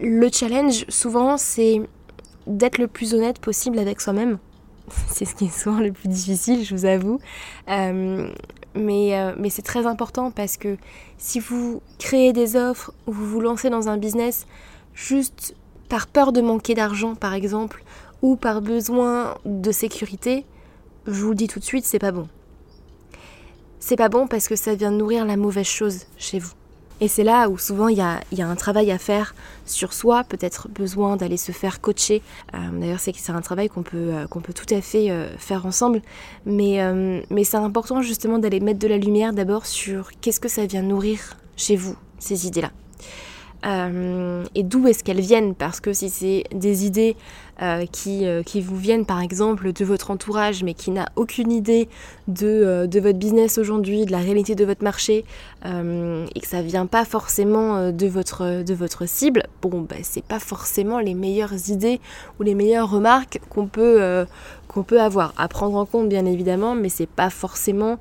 le 0.00 0.28
challenge 0.30 0.84
souvent 0.88 1.36
c'est 1.36 1.80
d'être 2.46 2.78
le 2.78 2.86
plus 2.86 3.14
honnête 3.14 3.38
possible 3.38 3.78
avec 3.78 4.00
soi-même. 4.00 4.38
C'est 5.08 5.24
ce 5.24 5.34
qui 5.34 5.46
est 5.46 5.58
souvent 5.58 5.80
le 5.80 5.92
plus 5.92 6.08
difficile, 6.08 6.62
je 6.62 6.74
vous 6.74 6.84
avoue. 6.84 7.18
Euh, 7.70 8.28
mais, 8.74 9.18
euh, 9.18 9.32
mais 9.38 9.50
c'est 9.50 9.62
très 9.62 9.86
important 9.86 10.30
parce 10.30 10.56
que 10.56 10.76
si 11.18 11.40
vous 11.40 11.82
créez 11.98 12.32
des 12.32 12.56
offres 12.56 12.92
ou 13.06 13.12
vous 13.12 13.26
vous 13.26 13.40
lancez 13.40 13.70
dans 13.70 13.88
un 13.88 13.96
business 13.96 14.46
juste 14.94 15.54
par 15.88 16.06
peur 16.06 16.32
de 16.32 16.40
manquer 16.40 16.74
d'argent 16.74 17.14
par 17.14 17.34
exemple 17.34 17.84
ou 18.22 18.36
par 18.36 18.60
besoin 18.60 19.36
de 19.44 19.70
sécurité, 19.70 20.44
je 21.06 21.22
vous 21.22 21.30
le 21.30 21.34
dis 21.34 21.48
tout 21.48 21.60
de 21.60 21.64
suite, 21.64 21.84
c'est 21.84 21.98
pas 21.98 22.12
bon. 22.12 22.28
C'est 23.78 23.96
pas 23.96 24.08
bon 24.08 24.26
parce 24.26 24.48
que 24.48 24.56
ça 24.56 24.74
vient 24.74 24.90
nourrir 24.90 25.26
la 25.26 25.36
mauvaise 25.36 25.66
chose 25.66 26.06
chez 26.16 26.38
vous. 26.38 26.52
Et 27.00 27.08
c'est 27.08 27.24
là 27.24 27.48
où 27.48 27.58
souvent 27.58 27.88
il 27.88 27.98
y 27.98 28.00
a, 28.00 28.20
un 28.38 28.54
travail 28.56 28.90
à 28.90 28.98
faire 28.98 29.34
sur 29.66 29.92
soi, 29.92 30.24
peut-être 30.24 30.68
besoin 30.68 31.16
d'aller 31.16 31.36
se 31.36 31.52
faire 31.52 31.80
coacher. 31.80 32.22
Euh, 32.54 32.58
d'ailleurs, 32.72 33.00
c'est 33.00 33.30
un 33.30 33.40
travail 33.40 33.68
qu'on 33.68 33.82
peut, 33.82 34.12
euh, 34.12 34.26
peut 34.26 34.52
tout 34.52 34.72
à 34.72 34.80
fait 34.80 35.10
euh, 35.10 35.36
faire 35.38 35.66
ensemble. 35.66 36.02
Mais, 36.46 36.80
mais 37.30 37.44
c'est 37.44 37.56
important 37.56 38.02
justement 38.02 38.38
d'aller 38.38 38.60
mettre 38.60 38.78
de 38.78 38.88
la 38.88 38.98
lumière 38.98 39.32
d'abord 39.32 39.66
sur 39.66 40.10
qu'est-ce 40.20 40.40
que 40.40 40.48
ça 40.48 40.66
vient 40.66 40.82
nourrir 40.82 41.36
chez 41.56 41.76
vous, 41.76 41.96
ces 42.18 42.46
idées-là. 42.46 42.70
et 44.54 44.62
d'où 44.62 44.86
est-ce 44.86 45.02
qu'elles 45.02 45.20
viennent? 45.20 45.54
Parce 45.54 45.80
que 45.80 45.92
si 45.92 46.10
c'est 46.10 46.44
des 46.54 46.86
idées 46.86 47.16
euh, 47.64 47.86
qui, 47.90 48.26
euh, 48.26 48.42
qui 48.42 48.60
vous 48.60 48.76
viennent 48.76 49.06
par 49.06 49.22
exemple 49.22 49.72
de 49.72 49.84
votre 49.86 50.10
entourage 50.10 50.62
mais 50.62 50.74
qui 50.74 50.90
n'a 50.90 51.06
aucune 51.16 51.50
idée 51.50 51.88
de, 52.28 52.46
euh, 52.46 52.86
de 52.86 53.00
votre 53.00 53.18
business 53.18 53.56
aujourd'hui, 53.56 54.04
de 54.04 54.12
la 54.12 54.18
réalité 54.18 54.54
de 54.54 54.64
votre 54.66 54.84
marché 54.84 55.24
et 55.64 56.40
que 56.40 56.46
ça 56.46 56.60
vient 56.60 56.84
pas 56.84 57.06
forcément 57.06 57.90
de 57.90 58.06
votre, 58.06 58.62
de 58.62 58.74
votre 58.74 59.08
cible, 59.08 59.44
bon 59.62 59.80
bah, 59.80 59.96
c'est 60.02 60.22
pas 60.22 60.38
forcément 60.38 60.98
les 60.98 61.14
meilleures 61.14 61.70
idées 61.70 62.02
ou 62.38 62.42
les 62.42 62.54
meilleures 62.54 62.90
remarques 62.90 63.40
qu'on 63.48 63.66
peut, 63.66 64.26
peut 64.86 65.00
avoir. 65.00 65.32
À 65.38 65.48
prendre 65.48 65.78
en 65.78 65.86
compte 65.86 66.10
bien 66.10 66.26
évidemment, 66.26 66.74
mais 66.74 66.90
c'est 66.90 67.08
pas 67.08 67.30
forcément. 67.30 67.98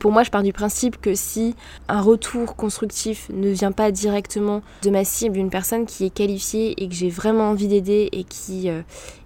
pour 0.00 0.10
moi, 0.10 0.24
je 0.24 0.30
pars 0.30 0.42
du 0.42 0.52
principe 0.52 1.00
que 1.00 1.14
si 1.14 1.54
un 1.86 2.00
retour 2.00 2.56
constructif 2.56 3.28
ne 3.32 3.50
vient 3.50 3.70
pas 3.70 3.92
directement 3.92 4.62
de 4.82 4.90
ma 4.90 5.04
cible, 5.04 5.34
d'une 5.34 5.50
personne 5.50 5.86
qui 5.86 6.06
est 6.06 6.10
qualifiée 6.10 6.82
et 6.82 6.88
que 6.88 6.94
j'ai 6.94 7.10
vraiment 7.10 7.50
envie 7.50 7.68
d'aider 7.68 8.08
et 8.10 8.24
qui, 8.24 8.68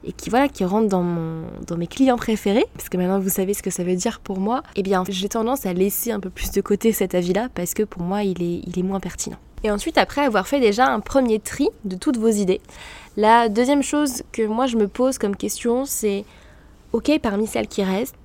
et 0.04 0.12
qui 0.12 0.30
voilà 0.30 0.48
qui 0.48 0.64
rentre 0.64 0.88
dans 0.88 1.76
mes 1.76 1.86
clients 1.86 2.16
préférés 2.16 2.66
parce 2.74 2.88
que 2.88 2.96
maintenant 2.96 3.18
vous 3.18 3.28
savez 3.28 3.54
ce 3.54 3.62
que 3.62 3.70
ça 3.70 3.84
veut 3.84 3.96
dire 3.96 4.20
pour 4.20 4.38
moi 4.38 4.62
et 4.74 4.80
eh 4.80 4.82
bien 4.82 5.04
j'ai 5.08 5.28
tendance 5.28 5.66
à 5.66 5.72
laisser 5.72 6.10
un 6.12 6.20
peu 6.20 6.30
plus 6.30 6.50
de 6.50 6.60
côté 6.60 6.92
cet 6.92 7.14
avis 7.14 7.32
là 7.32 7.48
parce 7.54 7.74
que 7.74 7.82
pour 7.82 8.02
moi 8.02 8.22
il 8.22 8.42
est 8.42 8.62
il 8.66 8.78
est 8.78 8.82
moins 8.82 9.00
pertinent. 9.00 9.38
Et 9.62 9.70
ensuite 9.70 9.98
après 9.98 10.22
avoir 10.22 10.48
fait 10.48 10.60
déjà 10.60 10.86
un 10.86 11.00
premier 11.00 11.38
tri 11.38 11.68
de 11.84 11.96
toutes 11.96 12.16
vos 12.16 12.28
idées 12.28 12.60
la 13.16 13.48
deuxième 13.48 13.82
chose 13.82 14.22
que 14.32 14.46
moi 14.46 14.66
je 14.66 14.76
me 14.76 14.88
pose 14.88 15.18
comme 15.18 15.36
question 15.36 15.84
c'est 15.84 16.24
ok 16.92 17.18
parmi 17.20 17.46
celles 17.46 17.68
qui 17.68 17.82
restent 17.82 18.16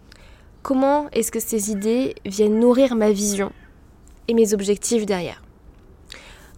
comment 0.64 1.08
est-ce 1.12 1.32
que 1.32 1.40
ces 1.40 1.72
idées 1.72 2.16
viennent 2.26 2.60
nourrir 2.60 2.96
ma 2.96 3.12
vision 3.12 3.52
et 4.28 4.34
mes 4.34 4.54
objectifs 4.54 5.06
derrière? 5.06 5.45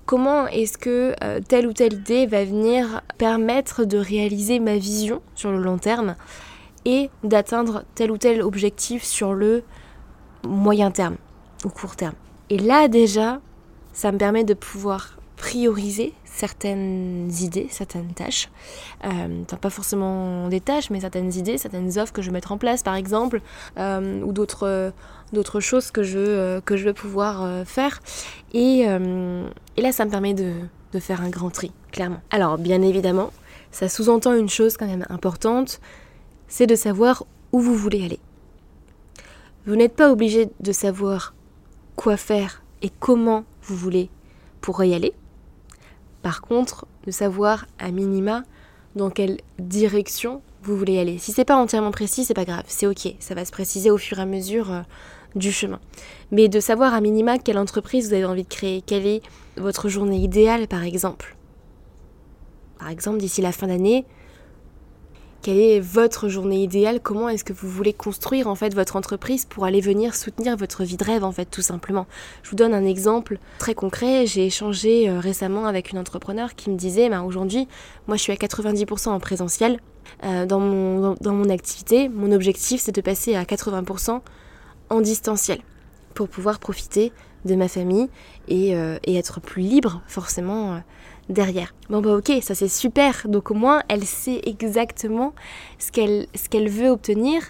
Comment 0.08 0.48
est-ce 0.48 0.80
que 0.80 1.14
euh, 1.24 1.40
telle 1.48 1.68
ou 1.68 1.74
telle 1.74 1.94
idée 1.94 2.26
va 2.26 2.44
venir 2.44 3.02
permettre 3.20 3.84
de 3.84 4.00
réaliser 4.00 4.60
ma 4.60 4.78
vision 4.78 5.22
sur 5.36 5.52
le 5.52 5.60
long 5.60 5.78
terme 5.78 6.16
et 6.86 7.12
d'atteindre 7.24 7.84
tel 7.94 8.10
ou 8.10 8.18
tel 8.18 8.42
objectif 8.42 9.04
sur 9.04 9.34
le 9.34 9.64
moyen 10.44 10.90
terme 10.90 11.18
ou 11.66 11.70
court 11.70 11.96
terme? 11.96 12.16
Et 12.50 12.58
là 12.58 12.88
déjà, 12.88 13.42
ça 13.94 14.12
me 14.12 14.18
permet 14.18 14.46
de 14.46 14.56
pouvoir 14.56 15.18
prioriser 15.36 16.14
certaines 16.24 17.30
idées, 17.42 17.68
certaines 17.70 18.14
tâches. 18.14 18.50
Euh, 19.06 19.44
pas 19.62 19.70
forcément 19.70 20.48
des 20.48 20.62
tâches, 20.62 20.90
mais 20.90 21.02
certaines 21.02 21.34
idées, 21.34 21.58
certaines 21.58 22.00
offres 22.00 22.14
que 22.14 22.22
je 22.22 22.30
vais 22.30 22.34
mettre 22.34 22.52
en 22.52 22.58
place, 22.58 22.82
par 22.82 22.96
exemple, 22.96 23.42
euh, 23.78 24.22
ou 24.22 24.32
d'autres 24.32 24.94
d'autres 25.34 25.60
choses 25.60 25.92
que 25.92 26.04
je, 26.04 26.18
euh, 26.20 26.62
vais 26.70 26.94
pouvoir 26.94 27.44
euh, 27.44 27.66
faire. 27.66 28.00
Et, 28.54 28.82
et, 28.82 29.82
là, 29.82 29.92
ça 29.92 30.06
me 30.06 30.10
permet 30.10 30.34
de, 30.34 30.54
de 30.94 31.00
faire 31.00 31.22
un 31.22 31.30
grand 31.30 31.50
tri, 31.50 31.72
clairement. 31.92 32.22
Alors, 32.32 32.58
bien 32.58 32.82
évidemment, 32.82 33.32
ça 33.72 33.90
sous-entend 33.90 34.34
une 34.34 34.50
chose 34.50 34.78
quand 34.78 34.88
même 34.88 35.06
importante, 35.10 35.80
c'est 36.48 36.68
de 36.68 36.76
savoir 36.76 37.26
où 37.52 37.60
vous 37.60 37.76
voulez 37.76 38.04
aller. 38.04 38.20
Vous 39.66 39.76
n'êtes 39.76 39.96
pas 39.96 40.12
obligé 40.12 40.50
de 40.60 40.72
savoir 40.72 41.34
quoi 41.96 42.16
faire 42.16 42.64
et 42.82 42.90
comment 43.00 43.44
vous 43.64 43.76
voulez 43.76 44.10
pour 44.62 44.82
y 44.84 44.94
aller. 44.94 45.14
Par 46.22 46.42
contre, 46.42 46.86
de 47.06 47.12
savoir 47.12 47.66
à 47.80 47.92
minima 47.92 48.44
dans 48.96 49.10
quelle 49.10 49.38
direction 49.60 50.42
vous 50.64 50.76
voulez 50.76 51.00
aller. 51.00 51.18
Si 51.18 51.32
c'est 51.32 51.46
pas 51.46 51.56
entièrement 51.56 51.92
précis, 51.92 52.26
c'est 52.26 52.34
pas 52.34 52.46
grave, 52.46 52.64
c'est 52.68 52.88
ok, 52.88 53.16
ça 53.20 53.36
va 53.36 53.46
se 53.46 53.52
préciser 53.52 53.92
au 53.92 53.98
fur 53.98 54.20
et 54.20 54.22
à 54.22 54.26
mesure 54.26 54.72
euh, 54.72 54.82
du 55.36 55.52
chemin. 55.52 55.80
Mais 56.32 56.48
de 56.50 56.60
savoir 56.60 56.94
à 56.94 57.02
minima 57.02 57.38
quelle 57.38 57.58
entreprise 57.58 58.08
vous 58.08 58.14
avez 58.14 58.26
envie 58.26 58.44
de 58.44 58.48
créer, 58.48 58.82
quelle 58.82 59.06
est 59.06 59.22
votre 59.58 59.90
journée 59.90 60.18
idéale 60.18 60.68
par 60.68 60.84
exemple. 60.84 61.36
Par 62.80 62.90
exemple, 62.90 63.18
d'ici 63.18 63.42
la 63.42 63.52
fin 63.52 63.68
d'année, 63.68 64.06
quelle 65.42 65.60
est 65.60 65.80
votre 65.80 66.28
journée 66.28 66.62
idéale? 66.62 67.00
Comment 67.02 67.30
est-ce 67.30 67.44
que 67.44 67.54
vous 67.54 67.70
voulez 67.70 67.94
construire 67.94 68.48
en 68.48 68.56
fait 68.56 68.74
votre 68.74 68.96
entreprise 68.96 69.46
pour 69.46 69.66
aller 69.66 69.82
venir 69.82 70.14
soutenir 70.14 70.58
votre 70.58 70.84
vie 70.84 70.98
de 70.98 71.04
rêve 71.04 71.24
en 71.24 71.32
fait 71.32 71.46
tout 71.46 71.62
simplement? 71.62 72.06
Je 72.44 72.50
vous 72.50 72.56
donne 72.56 72.74
un 72.74 72.86
exemple 72.86 73.40
très 73.58 73.74
concret. 73.74 74.26
J'ai 74.26 74.46
échangé 74.46 75.10
euh, 75.10 75.20
récemment 75.20 75.66
avec 75.66 75.92
une 75.92 76.00
entrepreneur 76.00 76.54
qui 76.56 76.70
me 76.70 76.76
disait 76.76 77.10
bah, 77.10 77.22
aujourd'hui, 77.22 77.68
moi 78.08 78.18
je 78.18 78.24
suis 78.24 78.34
à 78.34 78.36
90% 78.36 79.10
en 79.10 79.20
présentiel 79.20 79.80
euh, 80.26 80.46
dans, 80.46 80.60
mon, 80.60 81.16
dans, 81.22 81.34
mon 81.34 81.50
activité. 81.50 82.10
Mon 82.10 82.32
objectif 82.32 82.82
c'est 82.82 82.96
de 82.96 83.02
passer 83.02 83.36
à 83.36 83.44
80% 83.44 84.20
en 84.90 85.02
distanciel 85.02 85.60
pour 86.14 86.30
pouvoir 86.30 86.60
profiter 86.60 87.12
de 87.46 87.56
ma 87.56 87.68
famille 87.68 88.10
et, 88.48 88.76
euh, 88.76 88.98
être 89.06 89.40
plus 89.40 89.62
libre 89.62 90.02
forcément 90.08 90.82
derrière. 91.30 91.74
Bon 91.90 92.02
bah 92.02 92.16
ok, 92.16 92.32
ça 92.42 92.56
c'est 92.56 92.68
super. 92.68 93.28
Donc 93.28 93.52
au 93.52 93.54
moins 93.54 93.84
elle 93.88 94.06
sait 94.06 94.42
exactement 94.46 95.34
ce 95.80 95.92
qu'elle 95.92 96.70
veut 96.70 96.90
obtenir, 96.90 97.44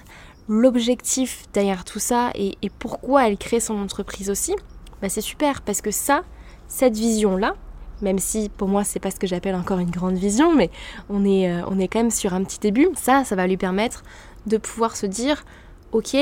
l'objectif 0.48 1.44
derrière 1.54 1.84
tout 1.84 2.00
ça 2.00 2.32
et, 2.36 2.56
pourquoi 2.80 3.28
elle 3.28 3.38
crée 3.38 3.60
son 3.60 3.78
entreprise 3.78 4.30
aussi. 4.30 4.56
Bah 5.02 5.10
c'est 5.10 5.22
super 5.22 5.62
parce 5.62 5.82
que 5.82 5.92
ça, 5.92 6.24
cette 6.68 6.96
vision 6.96 7.38
là, 7.38 7.56
même 8.02 8.20
si 8.20 8.50
pour 8.50 8.68
moi 8.68 8.84
c'est 8.84 9.00
pas 9.00 9.12
ce 9.12 9.20
que 9.20 9.28
j'appelle 9.28 9.56
encore 9.56 9.80
une 9.80 9.92
grande 9.92 10.16
vision, 10.16 10.56
mais 10.56 10.70
on 11.10 11.26
est, 11.26 11.52
euh, 11.52 11.62
on 11.68 11.80
est 11.80 11.88
quand 11.88 12.00
même 12.00 12.12
sur 12.12 12.34
un 12.34 12.44
petit 12.44 12.60
début. 12.60 12.90
Ça, 12.96 13.24
ça 13.24 13.36
va 13.36 13.48
lui 13.48 13.58
permettre 13.58 14.04
de 14.46 14.58
pouvoir 14.58 14.96
se 14.96 15.06
dire, 15.06 15.44
ok, 15.92 16.16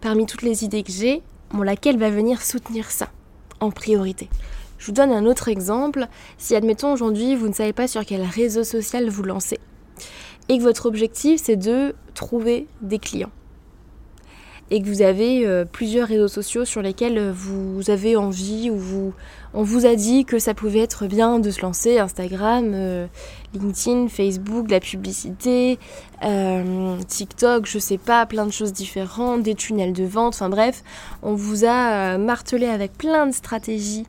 parmi 0.00 0.26
toutes 0.26 0.42
les 0.42 0.64
idées 0.64 0.82
que 0.82 0.92
j'ai, 0.92 1.22
laquelle 1.62 1.98
va 1.98 2.10
venir 2.10 2.42
soutenir 2.42 2.90
ça 2.90 3.08
en 3.60 3.70
priorité? 3.70 4.28
Je 4.78 4.86
vous 4.86 4.92
donne 4.92 5.10
un 5.10 5.26
autre 5.26 5.48
exemple. 5.48 6.06
Si, 6.36 6.54
admettons, 6.54 6.92
aujourd'hui, 6.92 7.34
vous 7.34 7.48
ne 7.48 7.52
savez 7.52 7.72
pas 7.72 7.88
sur 7.88 8.04
quel 8.04 8.22
réseau 8.22 8.64
social 8.64 9.08
vous 9.08 9.24
lancez 9.24 9.58
et 10.48 10.58
que 10.58 10.62
votre 10.62 10.86
objectif, 10.86 11.40
c'est 11.42 11.56
de 11.56 11.94
trouver 12.14 12.66
des 12.80 12.98
clients 12.98 13.30
et 14.70 14.82
que 14.82 14.86
vous 14.86 15.02
avez 15.02 15.46
euh, 15.46 15.64
plusieurs 15.64 16.08
réseaux 16.08 16.28
sociaux 16.28 16.64
sur 16.64 16.82
lesquels 16.82 17.30
vous 17.30 17.90
avez 17.90 18.16
envie 18.16 18.70
ou 18.70 18.76
vous, 18.76 19.14
on 19.54 19.62
vous 19.62 19.86
a 19.86 19.94
dit 19.94 20.24
que 20.24 20.38
ça 20.38 20.54
pouvait 20.54 20.80
être 20.80 21.06
bien 21.06 21.38
de 21.38 21.50
se 21.50 21.62
lancer, 21.62 21.98
Instagram, 21.98 22.72
euh, 22.74 23.06
LinkedIn, 23.54 24.08
Facebook, 24.08 24.70
la 24.70 24.80
publicité, 24.80 25.78
euh, 26.24 26.96
TikTok, 27.06 27.66
je 27.66 27.78
sais 27.78 27.98
pas, 27.98 28.26
plein 28.26 28.46
de 28.46 28.52
choses 28.52 28.72
différentes, 28.72 29.42
des 29.42 29.54
tunnels 29.54 29.92
de 29.92 30.04
vente, 30.04 30.34
enfin 30.34 30.48
bref, 30.48 30.82
on 31.22 31.34
vous 31.34 31.64
a 31.64 32.18
martelé 32.18 32.66
avec 32.66 32.92
plein 32.92 33.26
de 33.26 33.32
stratégies 33.32 34.04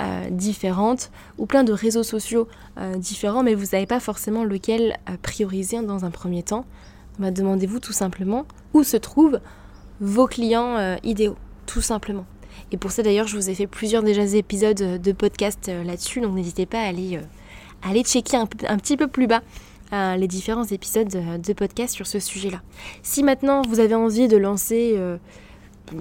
euh, 0.00 0.28
différentes 0.28 1.12
ou 1.38 1.46
plein 1.46 1.62
de 1.62 1.72
réseaux 1.72 2.02
sociaux 2.02 2.48
euh, 2.78 2.96
différents, 2.96 3.44
mais 3.44 3.54
vous 3.54 3.66
savez 3.66 3.86
pas 3.86 4.00
forcément 4.00 4.42
lequel 4.42 4.96
euh, 5.08 5.12
prioriser 5.22 5.80
dans 5.82 6.04
un 6.04 6.10
premier 6.10 6.42
temps. 6.42 6.64
Bah, 7.20 7.30
demandez-vous 7.30 7.78
tout 7.78 7.92
simplement 7.92 8.44
où 8.72 8.82
se 8.82 8.96
trouvent 8.96 9.38
vos 10.00 10.26
clients 10.26 10.96
idéaux, 11.02 11.36
tout 11.66 11.80
simplement. 11.80 12.26
Et 12.72 12.76
pour 12.76 12.90
ça 12.90 13.02
d'ailleurs, 13.02 13.26
je 13.26 13.36
vous 13.36 13.50
ai 13.50 13.54
fait 13.54 13.66
plusieurs 13.66 14.02
déjà 14.02 14.22
épisodes 14.22 15.00
de 15.00 15.12
podcast 15.12 15.70
là-dessus, 15.84 16.20
donc 16.20 16.34
n'hésitez 16.34 16.66
pas 16.66 16.80
à 16.80 16.86
aller, 16.86 17.20
aller 17.82 18.02
checker 18.02 18.36
un, 18.36 18.48
un, 18.68 18.76
petit 18.76 18.96
peu 18.96 19.06
plus 19.06 19.26
bas 19.26 19.42
les 19.92 20.26
différents 20.26 20.64
épisodes 20.64 21.08
de 21.08 21.52
podcast 21.52 21.94
sur 21.94 22.06
ce 22.06 22.18
sujet-là. 22.18 22.62
Si 23.02 23.22
maintenant 23.22 23.62
vous 23.62 23.78
avez 23.78 23.94
envie 23.94 24.26
de 24.26 24.36
lancer, 24.36 24.98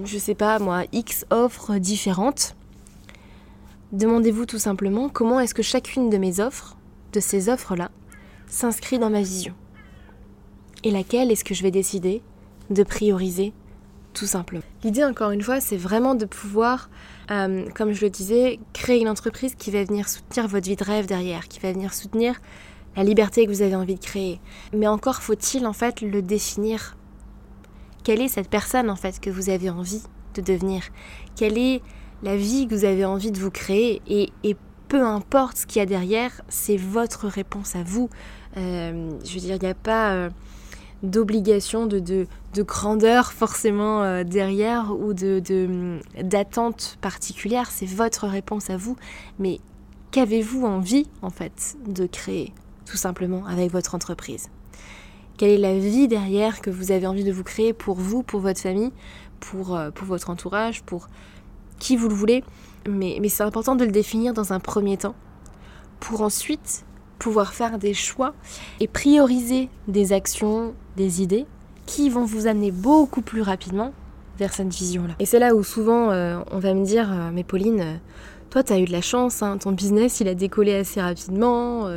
je 0.05 0.17
sais 0.17 0.35
pas 0.35 0.57
moi, 0.59 0.83
X 0.91 1.25
offres 1.29 1.77
différentes, 1.77 2.55
Demandez-vous 3.93 4.47
tout 4.47 4.57
simplement 4.57 5.07
comment 5.07 5.39
est-ce 5.39 5.53
que 5.53 5.61
chacune 5.61 6.09
de 6.09 6.17
mes 6.17 6.39
offres, 6.39 6.75
de 7.13 7.19
ces 7.19 7.47
offres-là, 7.47 7.91
s'inscrit 8.47 8.97
dans 8.97 9.11
ma 9.11 9.21
vision. 9.21 9.53
Et 10.83 10.89
laquelle 10.89 11.29
est-ce 11.29 11.43
que 11.43 11.53
je 11.53 11.61
vais 11.61 11.69
décider 11.69 12.23
de 12.71 12.81
prioriser 12.81 13.53
tout 14.13 14.25
simplement. 14.25 14.63
L'idée, 14.83 15.03
encore 15.03 15.31
une 15.31 15.41
fois, 15.41 15.59
c'est 15.59 15.77
vraiment 15.77 16.15
de 16.15 16.25
pouvoir, 16.25 16.89
euh, 17.31 17.65
comme 17.75 17.93
je 17.93 18.01
le 18.01 18.09
disais, 18.09 18.59
créer 18.73 19.01
une 19.01 19.09
entreprise 19.09 19.55
qui 19.55 19.71
va 19.71 19.83
venir 19.83 20.07
soutenir 20.07 20.47
votre 20.47 20.65
vie 20.65 20.75
de 20.75 20.83
rêve 20.83 21.05
derrière, 21.05 21.47
qui 21.47 21.59
va 21.59 21.71
venir 21.71 21.93
soutenir 21.93 22.39
la 22.95 23.03
liberté 23.03 23.45
que 23.45 23.51
vous 23.51 23.61
avez 23.61 23.75
envie 23.75 23.95
de 23.95 24.03
créer. 24.03 24.39
Mais 24.73 24.87
encore 24.87 25.21
faut-il 25.21 25.65
en 25.65 25.73
fait 25.73 26.01
le 26.01 26.21
définir. 26.21 26.95
Quelle 28.03 28.21
est 28.21 28.27
cette 28.27 28.49
personne 28.49 28.89
en 28.89 28.95
fait 28.95 29.19
que 29.19 29.29
vous 29.29 29.49
avez 29.49 29.69
envie 29.69 30.03
de 30.35 30.41
devenir? 30.41 30.83
Quelle 31.35 31.57
est 31.57 31.81
la 32.21 32.35
vie 32.35 32.67
que 32.67 32.75
vous 32.75 32.85
avez 32.85 33.05
envie 33.05 33.31
de 33.31 33.39
vous 33.39 33.51
créer? 33.51 34.01
Et, 34.07 34.29
peu 34.89 35.01
importe 35.01 35.57
ce 35.57 35.65
qu'il 35.65 35.79
y 35.79 35.81
a 35.81 35.87
derrière, 35.87 36.43
c'est 36.49 36.77
votre 36.77 37.27
réponse 37.27 37.75
à 37.75 37.81
vous. 37.81 38.11
Euh, 38.57 39.09
je 39.25 39.33
veux 39.33 39.39
dire, 39.39 39.55
il 39.55 39.63
n'y 39.63 39.67
a 39.67 39.73
pas 39.73 40.11
euh, 40.11 40.29
d'obligation 41.03 41.85
de, 41.85 41.99
de, 41.99 42.63
grandeur 42.63 43.31
forcément 43.33 44.03
euh, 44.03 44.23
derrière 44.23 44.93
ou 44.97 45.13
de, 45.13 45.41
d'attente 46.21 46.97
particulière, 47.01 47.69
c'est 47.71 47.85
votre 47.85 48.27
réponse 48.27 48.69
à 48.69 48.77
vous. 48.77 48.95
Mais 49.37 49.59
qu'avez-vous 50.11 50.65
envie 50.65 51.07
en 51.21 51.29
fait 51.29 51.75
de 51.87 52.05
créer 52.05 52.53
tout 52.85 52.97
simplement 52.97 53.45
avec 53.45 53.71
votre 53.71 53.95
entreprise? 53.95 54.49
Quelle 55.37 55.51
est 55.51 55.57
la 55.57 55.77
vie 55.77 56.07
derrière 56.07 56.61
que 56.61 56.69
vous 56.69 56.91
avez 56.91 57.07
envie 57.07 57.23
de 57.23 57.31
vous 57.31 57.43
créer 57.43 57.73
pour 57.73 57.95
vous, 57.95 58.23
pour 58.23 58.39
votre 58.39 58.61
famille, 58.61 58.91
pour, 59.39 59.77
pour 59.95 60.07
votre 60.07 60.29
entourage, 60.29 60.83
pour 60.83 61.07
qui 61.79 61.97
vous 61.97 62.07
le 62.07 62.15
voulez, 62.15 62.43
mais, 62.87 63.17
mais 63.21 63.29
c'est 63.29 63.43
important 63.43 63.75
de 63.75 63.83
le 63.83 63.91
définir 63.91 64.33
dans 64.33 64.53
un 64.53 64.59
premier 64.59 64.97
temps 64.97 65.15
pour 65.99 66.21
ensuite 66.21 66.85
pouvoir 67.19 67.53
faire 67.53 67.77
des 67.77 67.93
choix 67.93 68.33
et 68.79 68.87
prioriser 68.87 69.69
des 69.87 70.11
actions, 70.11 70.73
des 70.97 71.21
idées 71.21 71.45
qui 71.85 72.09
vont 72.09 72.25
vous 72.25 72.47
amener 72.47 72.71
beaucoup 72.71 73.21
plus 73.21 73.41
rapidement 73.41 73.93
vers 74.37 74.53
cette 74.53 74.73
vision-là. 74.73 75.13
Et 75.19 75.25
c'est 75.25 75.39
là 75.39 75.55
où 75.55 75.63
souvent 75.63 76.11
euh, 76.11 76.39
on 76.51 76.59
va 76.59 76.73
me 76.73 76.85
dire, 76.85 77.11
euh, 77.11 77.29
mais 77.31 77.43
Pauline, 77.43 77.81
euh, 77.81 77.93
toi 78.49 78.63
tu 78.63 78.73
as 78.73 78.79
eu 78.79 78.85
de 78.85 78.91
la 78.91 79.01
chance, 79.01 79.43
hein, 79.43 79.57
ton 79.57 79.71
business 79.71 80.19
il 80.19 80.27
a 80.27 80.33
décollé 80.33 80.73
assez 80.73 81.01
rapidement, 81.01 81.87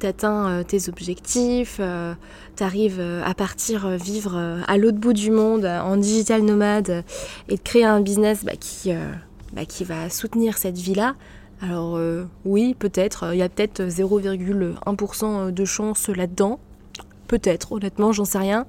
tu 0.00 0.06
atteins 0.06 0.62
tes 0.66 0.88
objectifs, 0.88 1.78
tu 2.56 2.62
arrives 2.62 3.00
à 3.00 3.34
partir 3.34 3.88
vivre 3.90 4.62
à 4.66 4.78
l'autre 4.78 4.96
bout 4.96 5.12
du 5.12 5.30
monde 5.30 5.66
en 5.66 5.98
digital 5.98 6.42
nomade 6.42 7.04
et 7.50 7.56
de 7.56 7.60
créer 7.60 7.84
un 7.84 8.00
business 8.00 8.46
bah, 8.46 8.56
qui, 8.58 8.92
bah, 9.52 9.66
qui 9.66 9.84
va 9.84 10.08
soutenir 10.08 10.56
cette 10.56 10.78
vie-là. 10.78 11.16
Alors 11.60 12.00
oui, 12.46 12.74
peut-être, 12.78 13.34
il 13.34 13.38
y 13.38 13.42
a 13.42 13.50
peut-être 13.50 13.82
0,1% 13.82 15.50
de 15.50 15.64
chance 15.66 16.08
là-dedans. 16.08 16.60
Peut-être, 17.28 17.72
honnêtement, 17.72 18.12
j'en 18.12 18.24
sais 18.24 18.38
rien. 18.38 18.66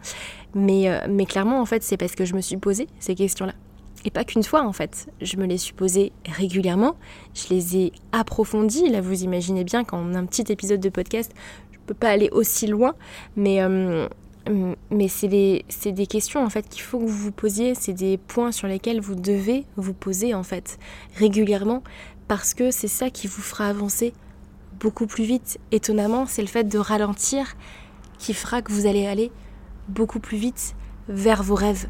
Mais, 0.53 0.89
mais 1.09 1.25
clairement, 1.25 1.59
en 1.59 1.65
fait, 1.65 1.83
c'est 1.83 1.97
parce 1.97 2.15
que 2.15 2.25
je 2.25 2.33
me 2.33 2.41
suis 2.41 2.57
posé 2.57 2.87
ces 2.99 3.15
questions-là. 3.15 3.53
Et 4.05 4.11
pas 4.11 4.23
qu'une 4.23 4.43
fois 4.43 4.61
en 4.63 4.71
fait. 4.71 5.07
Je 5.19 5.35
me 5.37 5.45
les 5.47 5.57
suis 5.57 5.73
posées 5.73 6.11
régulièrement, 6.25 6.95
je 7.33 7.53
les 7.53 7.77
ai 7.77 7.91
approfondies. 8.11 8.87
Là, 8.87 9.01
vous 9.01 9.23
imaginez 9.23 9.63
bien 9.63 9.83
qu'en 9.83 10.13
un 10.13 10.25
petit 10.25 10.45
épisode 10.51 10.79
de 10.79 10.89
podcast, 10.89 11.31
je 11.71 11.77
ne 11.77 11.83
peux 11.87 11.95
pas 11.95 12.09
aller 12.09 12.29
aussi 12.31 12.67
loin, 12.67 12.93
mais, 13.35 13.61
euh, 13.61 14.07
mais 14.91 15.07
c'est 15.07 15.27
des, 15.27 15.65
des, 15.83 16.05
questions 16.05 16.43
en 16.45 16.51
fait 16.51 16.69
qu'il 16.69 16.83
faut 16.83 16.99
que 16.99 17.05
vous 17.05 17.17
vous 17.17 17.31
posiez, 17.31 17.73
c'est 17.73 17.93
des 17.93 18.17
points 18.17 18.51
sur 18.51 18.67
lesquels 18.67 19.01
vous 19.01 19.15
devez 19.15 19.65
vous 19.75 19.93
poser 19.93 20.35
en 20.35 20.43
fait 20.43 20.77
régulièrement 21.15 21.81
parce 22.27 22.53
que 22.53 22.69
c'est 22.69 22.87
ça 22.87 23.09
qui 23.09 23.25
vous 23.25 23.41
fera 23.41 23.67
avancer 23.67 24.13
beaucoup 24.79 25.07
plus 25.07 25.23
vite. 25.23 25.57
Étonnamment, 25.71 26.27
c'est 26.27 26.43
le 26.43 26.47
fait 26.47 26.65
de 26.65 26.77
ralentir 26.77 27.55
qui 28.17 28.33
fera 28.33 28.61
que 28.61 28.71
vous 28.71 28.85
allez 28.85 29.05
aller 29.05 29.31
beaucoup 29.87 30.19
plus 30.19 30.37
vite 30.37 30.75
vers 31.07 31.43
vos 31.43 31.55
rêves 31.55 31.87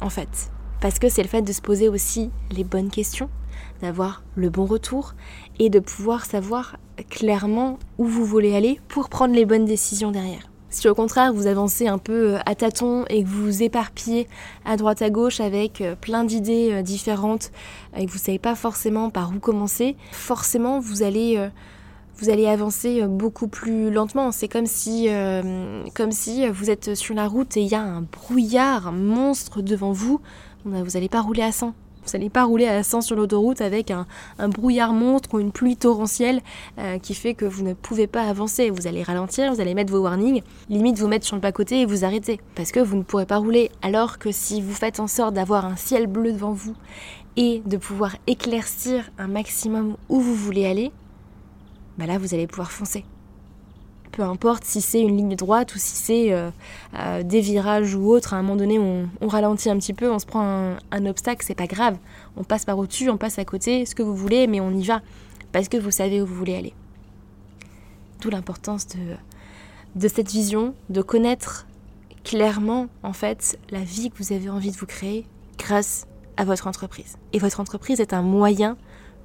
en 0.00 0.10
fait 0.10 0.50
parce 0.82 0.98
que 0.98 1.08
c'est 1.08 1.22
le 1.22 1.28
fait 1.28 1.42
de 1.42 1.52
se 1.52 1.60
poser 1.60 1.88
aussi 1.88 2.32
les 2.50 2.64
bonnes 2.64 2.90
questions, 2.90 3.30
d'avoir 3.80 4.24
le 4.34 4.50
bon 4.50 4.64
retour 4.64 5.14
et 5.60 5.70
de 5.70 5.78
pouvoir 5.78 6.26
savoir 6.26 6.76
clairement 7.08 7.78
où 7.98 8.04
vous 8.04 8.24
voulez 8.24 8.56
aller 8.56 8.80
pour 8.88 9.08
prendre 9.08 9.32
les 9.32 9.46
bonnes 9.46 9.64
décisions 9.64 10.10
derrière. 10.10 10.50
Si 10.70 10.88
au 10.88 10.94
contraire 10.94 11.32
vous 11.32 11.46
avancez 11.46 11.86
un 11.86 11.98
peu 11.98 12.34
euh, 12.34 12.38
à 12.46 12.56
tâtons 12.56 13.04
et 13.10 13.22
que 13.22 13.28
vous 13.28 13.44
vous 13.44 13.62
éparpillez 13.62 14.26
à 14.64 14.76
droite 14.76 15.02
à 15.02 15.10
gauche 15.10 15.38
avec 15.38 15.80
euh, 15.80 15.94
plein 15.94 16.24
d'idées 16.24 16.70
euh, 16.72 16.82
différentes 16.82 17.52
et 17.96 18.04
que 18.06 18.10
vous 18.10 18.16
ne 18.16 18.22
savez 18.22 18.38
pas 18.40 18.56
forcément 18.56 19.10
par 19.10 19.30
où 19.30 19.38
commencer, 19.38 19.96
forcément 20.10 20.80
vous 20.80 21.02
allez 21.04 21.48
vous 22.18 22.30
allez 22.30 22.46
avancer 22.46 23.02
beaucoup 23.06 23.48
plus 23.48 23.90
lentement. 23.90 24.32
C'est 24.32 24.48
comme 24.48 24.66
si, 24.66 25.08
comme 25.94 26.12
si 26.12 26.46
vous 26.48 26.70
êtes 26.70 26.94
sur 26.94 27.14
la 27.14 27.26
route 27.26 27.56
et 27.56 27.62
il 27.62 27.68
y 27.68 27.74
a 27.74 27.82
un 27.82 28.02
brouillard 28.02 28.92
monstre 28.92 29.62
devant 29.62 29.92
vous. 29.92 30.20
Vous 30.64 30.70
n'allez 30.70 31.08
pas 31.08 31.20
rouler 31.20 31.42
à 31.42 31.52
100. 31.52 31.74
Vous 32.04 32.12
n'allez 32.14 32.30
pas 32.30 32.44
rouler 32.44 32.66
à 32.66 32.82
100 32.82 33.00
sur 33.00 33.16
l'autoroute 33.16 33.60
avec 33.60 33.90
un, 33.92 34.06
brouillard 34.48 34.92
monstre 34.92 35.34
ou 35.34 35.38
une 35.38 35.52
pluie 35.52 35.76
torrentielle 35.76 36.40
euh, 36.78 36.98
qui 36.98 37.14
fait 37.14 37.34
que 37.34 37.44
vous 37.44 37.62
ne 37.62 37.74
pouvez 37.74 38.06
pas 38.06 38.22
avancer. 38.22 38.70
Vous 38.70 38.86
allez 38.86 39.02
ralentir, 39.02 39.52
vous 39.52 39.60
allez 39.60 39.74
mettre 39.74 39.92
vos 39.92 40.00
warnings, 40.00 40.42
limite 40.68 40.98
vous 40.98 41.06
mettre 41.06 41.26
sur 41.26 41.36
le 41.36 41.42
bas-côté 41.42 41.80
et 41.80 41.86
vous 41.86 42.04
arrêter 42.04 42.40
parce 42.56 42.72
que 42.72 42.80
vous 42.80 42.96
ne 42.96 43.02
pourrez 43.02 43.26
pas 43.26 43.36
rouler. 43.36 43.70
Alors 43.82 44.18
que 44.18 44.32
si 44.32 44.60
vous 44.60 44.74
faites 44.74 44.98
en 44.98 45.06
sorte 45.06 45.34
d'avoir 45.34 45.64
un 45.64 45.76
ciel 45.76 46.08
bleu 46.08 46.32
devant 46.32 46.52
vous 46.52 46.74
et 47.36 47.62
de 47.66 47.76
pouvoir 47.76 48.16
éclaircir 48.26 49.10
un 49.18 49.28
maximum 49.28 49.96
où 50.08 50.20
vous 50.20 50.34
voulez 50.34 50.66
aller, 50.66 50.90
bah 51.98 52.06
là 52.06 52.18
vous 52.18 52.34
allez 52.34 52.46
pouvoir 52.46 52.72
foncer 52.72 53.04
peu 54.12 54.22
importe 54.22 54.64
si 54.64 54.80
c'est 54.80 55.00
une 55.00 55.16
ligne 55.16 55.34
droite 55.34 55.74
ou 55.74 55.78
si 55.78 55.96
c'est 55.96 56.32
euh, 56.32 56.50
euh, 56.94 57.22
des 57.22 57.40
virages 57.40 57.94
ou 57.94 58.10
autre, 58.10 58.34
à 58.34 58.36
un 58.36 58.42
moment 58.42 58.56
donné 58.56 58.78
on, 58.78 59.08
ralentit 59.26 59.70
un 59.70 59.78
petit 59.78 59.94
peu, 59.94 60.12
on 60.12 60.18
se 60.18 60.26
prend 60.26 60.42
un, 60.42 60.78
un 60.90 61.06
obstacle, 61.06 61.44
c'est 61.44 61.54
pas 61.54 61.66
grave. 61.66 61.96
On 62.36 62.44
passe 62.44 62.66
par 62.66 62.78
au-dessus, 62.78 63.08
on 63.08 63.16
passe 63.16 63.38
à 63.38 63.44
côté, 63.44 63.86
ce 63.86 63.94
que 63.94 64.02
vous 64.02 64.14
voulez, 64.14 64.46
mais 64.46 64.60
on 64.60 64.70
y 64.70 64.84
va 64.84 65.00
parce 65.50 65.68
que 65.68 65.78
vous 65.78 65.90
savez 65.90 66.20
où 66.20 66.26
vous 66.26 66.34
voulez 66.34 66.54
aller. 66.54 66.74
D'où 68.20 68.30
l'importance 68.30 68.86
de, 68.88 69.16
de 69.96 70.08
cette 70.08 70.30
vision, 70.30 70.74
de 70.90 71.02
connaître 71.02 71.66
clairement 72.22 72.88
en 73.02 73.12
fait 73.12 73.58
la 73.70 73.80
vie 73.80 74.10
que 74.10 74.18
vous 74.22 74.32
avez 74.32 74.48
envie 74.48 74.70
de 74.70 74.76
vous 74.76 74.86
créer 74.86 75.26
grâce 75.58 76.06
à 76.36 76.44
votre 76.44 76.66
entreprise. 76.66 77.16
Et 77.32 77.38
votre 77.38 77.60
entreprise 77.60 78.00
est 78.00 78.12
un 78.12 78.22
moyen 78.22 78.76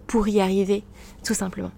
pour 0.07 0.27
y 0.27 0.39
arriver, 0.39 0.83
tout 1.23 1.33
simplement. 1.33 1.71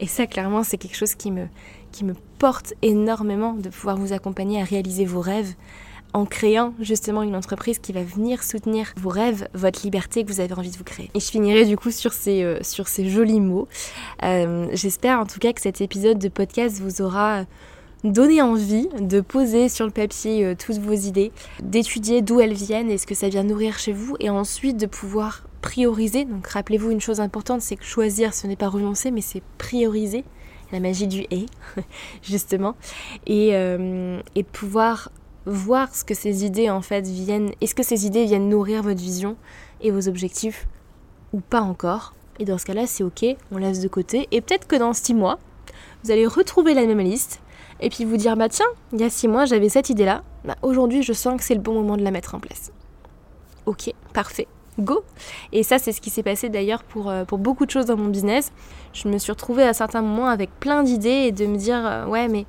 Et 0.00 0.06
ça, 0.06 0.26
clairement, 0.26 0.64
c'est 0.64 0.78
quelque 0.78 0.96
chose 0.96 1.14
qui 1.14 1.30
me, 1.30 1.46
qui 1.92 2.04
me 2.04 2.14
porte 2.38 2.74
énormément 2.82 3.54
de 3.54 3.68
pouvoir 3.68 3.96
vous 3.96 4.12
accompagner 4.12 4.60
à 4.60 4.64
réaliser 4.64 5.04
vos 5.04 5.20
rêves 5.20 5.54
en 6.14 6.26
créant 6.26 6.72
justement 6.78 7.22
une 7.22 7.34
entreprise 7.34 7.80
qui 7.80 7.92
va 7.92 8.02
venir 8.02 8.42
soutenir 8.44 8.94
vos 8.96 9.10
rêves, 9.10 9.48
votre 9.52 9.82
liberté 9.82 10.24
que 10.24 10.32
vous 10.32 10.40
avez 10.40 10.54
envie 10.54 10.70
de 10.70 10.76
vous 10.76 10.84
créer. 10.84 11.10
Et 11.12 11.20
je 11.20 11.28
finirai 11.28 11.64
du 11.64 11.76
coup 11.76 11.90
sur 11.90 12.12
ces, 12.12 12.42
euh, 12.42 12.58
sur 12.62 12.86
ces 12.86 13.08
jolis 13.10 13.40
mots. 13.40 13.66
Euh, 14.22 14.68
j'espère 14.72 15.18
en 15.18 15.26
tout 15.26 15.40
cas 15.40 15.52
que 15.52 15.60
cet 15.60 15.80
épisode 15.80 16.18
de 16.18 16.28
podcast 16.28 16.80
vous 16.80 17.02
aura 17.02 17.44
donné 18.04 18.42
envie 18.42 18.88
de 19.00 19.20
poser 19.20 19.68
sur 19.68 19.86
le 19.86 19.90
papier 19.90 20.44
euh, 20.44 20.54
toutes 20.54 20.78
vos 20.78 20.92
idées, 20.92 21.32
d'étudier 21.62 22.22
d'où 22.22 22.38
elles 22.40 22.54
viennent 22.54 22.90
et 22.90 22.98
ce 22.98 23.06
que 23.06 23.14
ça 23.14 23.28
vient 23.28 23.42
nourrir 23.42 23.78
chez 23.78 23.92
vous, 23.92 24.14
et 24.20 24.30
ensuite 24.30 24.76
de 24.76 24.86
pouvoir 24.86 25.42
prioriser. 25.64 26.26
Donc 26.26 26.46
rappelez-vous 26.46 26.90
une 26.90 27.00
chose 27.00 27.20
importante, 27.20 27.62
c'est 27.62 27.76
que 27.76 27.84
choisir, 27.84 28.34
ce 28.34 28.46
n'est 28.46 28.54
pas 28.54 28.68
renoncer, 28.68 29.10
mais 29.10 29.22
c'est 29.22 29.42
prioriser 29.56 30.24
la 30.72 30.78
magie 30.78 31.06
du 31.06 31.24
et, 31.30 31.46
justement, 32.22 32.76
et, 33.26 33.50
euh, 33.54 34.20
et 34.34 34.42
pouvoir 34.44 35.10
voir 35.46 35.94
ce 35.94 36.04
que 36.04 36.14
ces 36.14 36.44
idées 36.44 36.68
en 36.68 36.82
fait 36.82 37.06
viennent, 37.06 37.52
est-ce 37.62 37.74
que 37.74 37.82
ces 37.82 38.06
idées 38.06 38.26
viennent 38.26 38.50
nourrir 38.50 38.82
votre 38.82 39.00
vision 39.00 39.36
et 39.80 39.90
vos 39.90 40.06
objectifs 40.06 40.68
ou 41.32 41.40
pas 41.40 41.62
encore? 41.62 42.14
Et 42.38 42.44
dans 42.44 42.58
ce 42.58 42.66
cas-là, 42.66 42.86
c'est 42.86 43.04
ok, 43.04 43.24
on 43.50 43.56
laisse 43.56 43.80
de 43.80 43.88
côté. 43.88 44.28
Et 44.32 44.42
peut-être 44.42 44.66
que 44.66 44.76
dans 44.76 44.92
six 44.92 45.14
mois, 45.14 45.38
vous 46.02 46.10
allez 46.10 46.26
retrouver 46.26 46.74
la 46.74 46.84
même 46.84 47.00
liste 47.00 47.40
et 47.80 47.88
puis 47.88 48.04
vous 48.04 48.18
dire 48.18 48.36
bah 48.36 48.50
tiens, 48.50 48.66
il 48.92 49.00
y 49.00 49.04
a 49.04 49.10
six 49.10 49.28
mois 49.28 49.46
j'avais 49.46 49.70
cette 49.70 49.88
idée-là, 49.88 50.24
bah, 50.44 50.56
aujourd'hui 50.60 51.02
je 51.02 51.14
sens 51.14 51.38
que 51.38 51.42
c'est 51.42 51.54
le 51.54 51.60
bon 51.60 51.72
moment 51.72 51.96
de 51.96 52.02
la 52.02 52.10
mettre 52.10 52.34
en 52.34 52.40
place. 52.40 52.70
Ok, 53.64 53.90
parfait 54.12 54.46
go. 54.78 55.04
Et 55.52 55.62
ça, 55.62 55.78
c'est 55.78 55.92
ce 55.92 56.00
qui 56.00 56.10
s'est 56.10 56.22
passé 56.22 56.48
d'ailleurs 56.48 56.82
pour, 56.82 57.10
euh, 57.10 57.24
pour 57.24 57.38
beaucoup 57.38 57.66
de 57.66 57.70
choses 57.70 57.86
dans 57.86 57.96
mon 57.96 58.08
business. 58.08 58.52
Je 58.92 59.08
me 59.08 59.18
suis 59.18 59.32
retrouvée 59.32 59.64
à 59.64 59.72
certains 59.72 60.02
moments 60.02 60.28
avec 60.28 60.50
plein 60.60 60.82
d'idées 60.82 61.08
et 61.08 61.32
de 61.32 61.46
me 61.46 61.56
dire, 61.56 61.84
euh, 61.84 62.06
ouais, 62.06 62.28
mais 62.28 62.46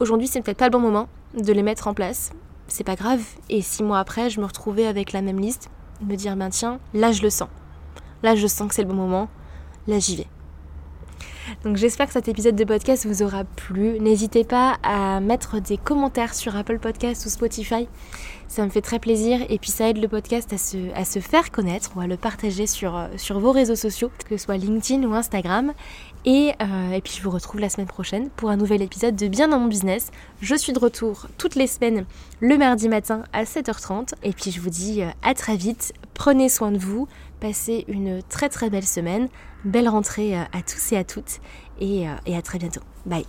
aujourd'hui, 0.00 0.26
c'est 0.26 0.40
peut-être 0.40 0.58
pas 0.58 0.66
le 0.66 0.72
bon 0.72 0.80
moment 0.80 1.08
de 1.36 1.52
les 1.52 1.62
mettre 1.62 1.88
en 1.88 1.94
place. 1.94 2.32
C'est 2.68 2.84
pas 2.84 2.96
grave. 2.96 3.22
Et 3.50 3.62
six 3.62 3.82
mois 3.82 3.98
après, 3.98 4.30
je 4.30 4.40
me 4.40 4.46
retrouvais 4.46 4.86
avec 4.86 5.12
la 5.12 5.22
même 5.22 5.40
liste, 5.40 5.70
me 6.00 6.16
dire, 6.16 6.36
ben 6.36 6.50
tiens, 6.50 6.78
là, 6.92 7.12
je 7.12 7.22
le 7.22 7.30
sens. 7.30 7.48
Là, 8.22 8.34
je 8.34 8.46
sens 8.46 8.68
que 8.68 8.74
c'est 8.74 8.82
le 8.82 8.88
bon 8.88 8.94
moment. 8.94 9.28
Là, 9.86 9.98
j'y 9.98 10.16
vais. 10.16 10.26
Donc 11.64 11.76
j'espère 11.76 12.06
que 12.06 12.12
cet 12.12 12.28
épisode 12.28 12.56
de 12.56 12.64
podcast 12.64 13.06
vous 13.06 13.22
aura 13.22 13.44
plu. 13.44 13.98
N'hésitez 14.00 14.44
pas 14.44 14.78
à 14.82 15.20
mettre 15.20 15.60
des 15.60 15.76
commentaires 15.76 16.34
sur 16.34 16.56
Apple 16.56 16.78
Podcast 16.78 17.26
ou 17.26 17.28
Spotify. 17.28 17.88
Ça 18.48 18.64
me 18.64 18.70
fait 18.70 18.82
très 18.82 18.98
plaisir 18.98 19.40
et 19.48 19.58
puis 19.58 19.70
ça 19.70 19.88
aide 19.88 19.98
le 19.98 20.06
podcast 20.06 20.52
à 20.52 21.04
se, 21.04 21.20
faire 21.20 21.50
connaître 21.50 21.96
ou 21.96 22.00
à 22.00 22.06
le 22.06 22.16
partager 22.16 22.66
sur, 22.66 22.96
euh, 22.96 23.08
sur 23.16 23.40
vos 23.40 23.50
réseaux 23.50 23.74
sociaux, 23.74 24.10
que 24.28 24.36
ce 24.36 24.44
soit 24.44 24.56
LinkedIn 24.56 25.02
ou 25.08 25.14
Instagram. 25.14 25.72
Et, 26.24 26.52
euh, 26.62 26.92
et, 26.92 27.00
puis 27.00 27.14
je 27.16 27.22
vous 27.22 27.30
retrouve 27.30 27.60
la 27.60 27.68
semaine 27.68 27.86
prochaine 27.86 28.30
pour 28.36 28.50
un 28.50 28.56
nouvel 28.56 28.80
épisode 28.80 29.16
de 29.16 29.28
Bien 29.28 29.48
dans 29.48 29.58
mon 29.58 29.66
business. 29.66 30.10
Je 30.40 30.54
suis 30.54 30.72
de 30.72 30.78
retour 30.78 31.26
toutes 31.36 31.54
les 31.54 31.66
semaines 31.66 32.06
le 32.40 32.56
mardi 32.56 32.88
matin 32.88 33.24
à 33.32 33.44
7h30. 33.44 34.14
Et 34.22 34.32
puis 34.32 34.50
je 34.50 34.60
vous 34.60 34.70
dis 34.70 35.02
euh, 35.02 35.08
à 35.22 35.34
très 35.34 35.56
vite. 35.56 35.92
Prenez 36.14 36.48
soin 36.48 36.70
de 36.70 36.78
vous. 36.78 37.08
Passez 37.44 37.84
une 37.88 38.22
très 38.22 38.48
très 38.48 38.70
belle 38.70 38.86
semaine. 38.86 39.28
Belle 39.66 39.86
rentrée 39.86 40.34
à 40.34 40.62
tous 40.66 40.92
et 40.92 40.96
à 40.96 41.04
toutes. 41.04 41.40
Et, 41.78 42.06
et 42.24 42.34
à 42.34 42.40
très 42.40 42.58
bientôt. 42.58 42.80
Bye. 43.04 43.26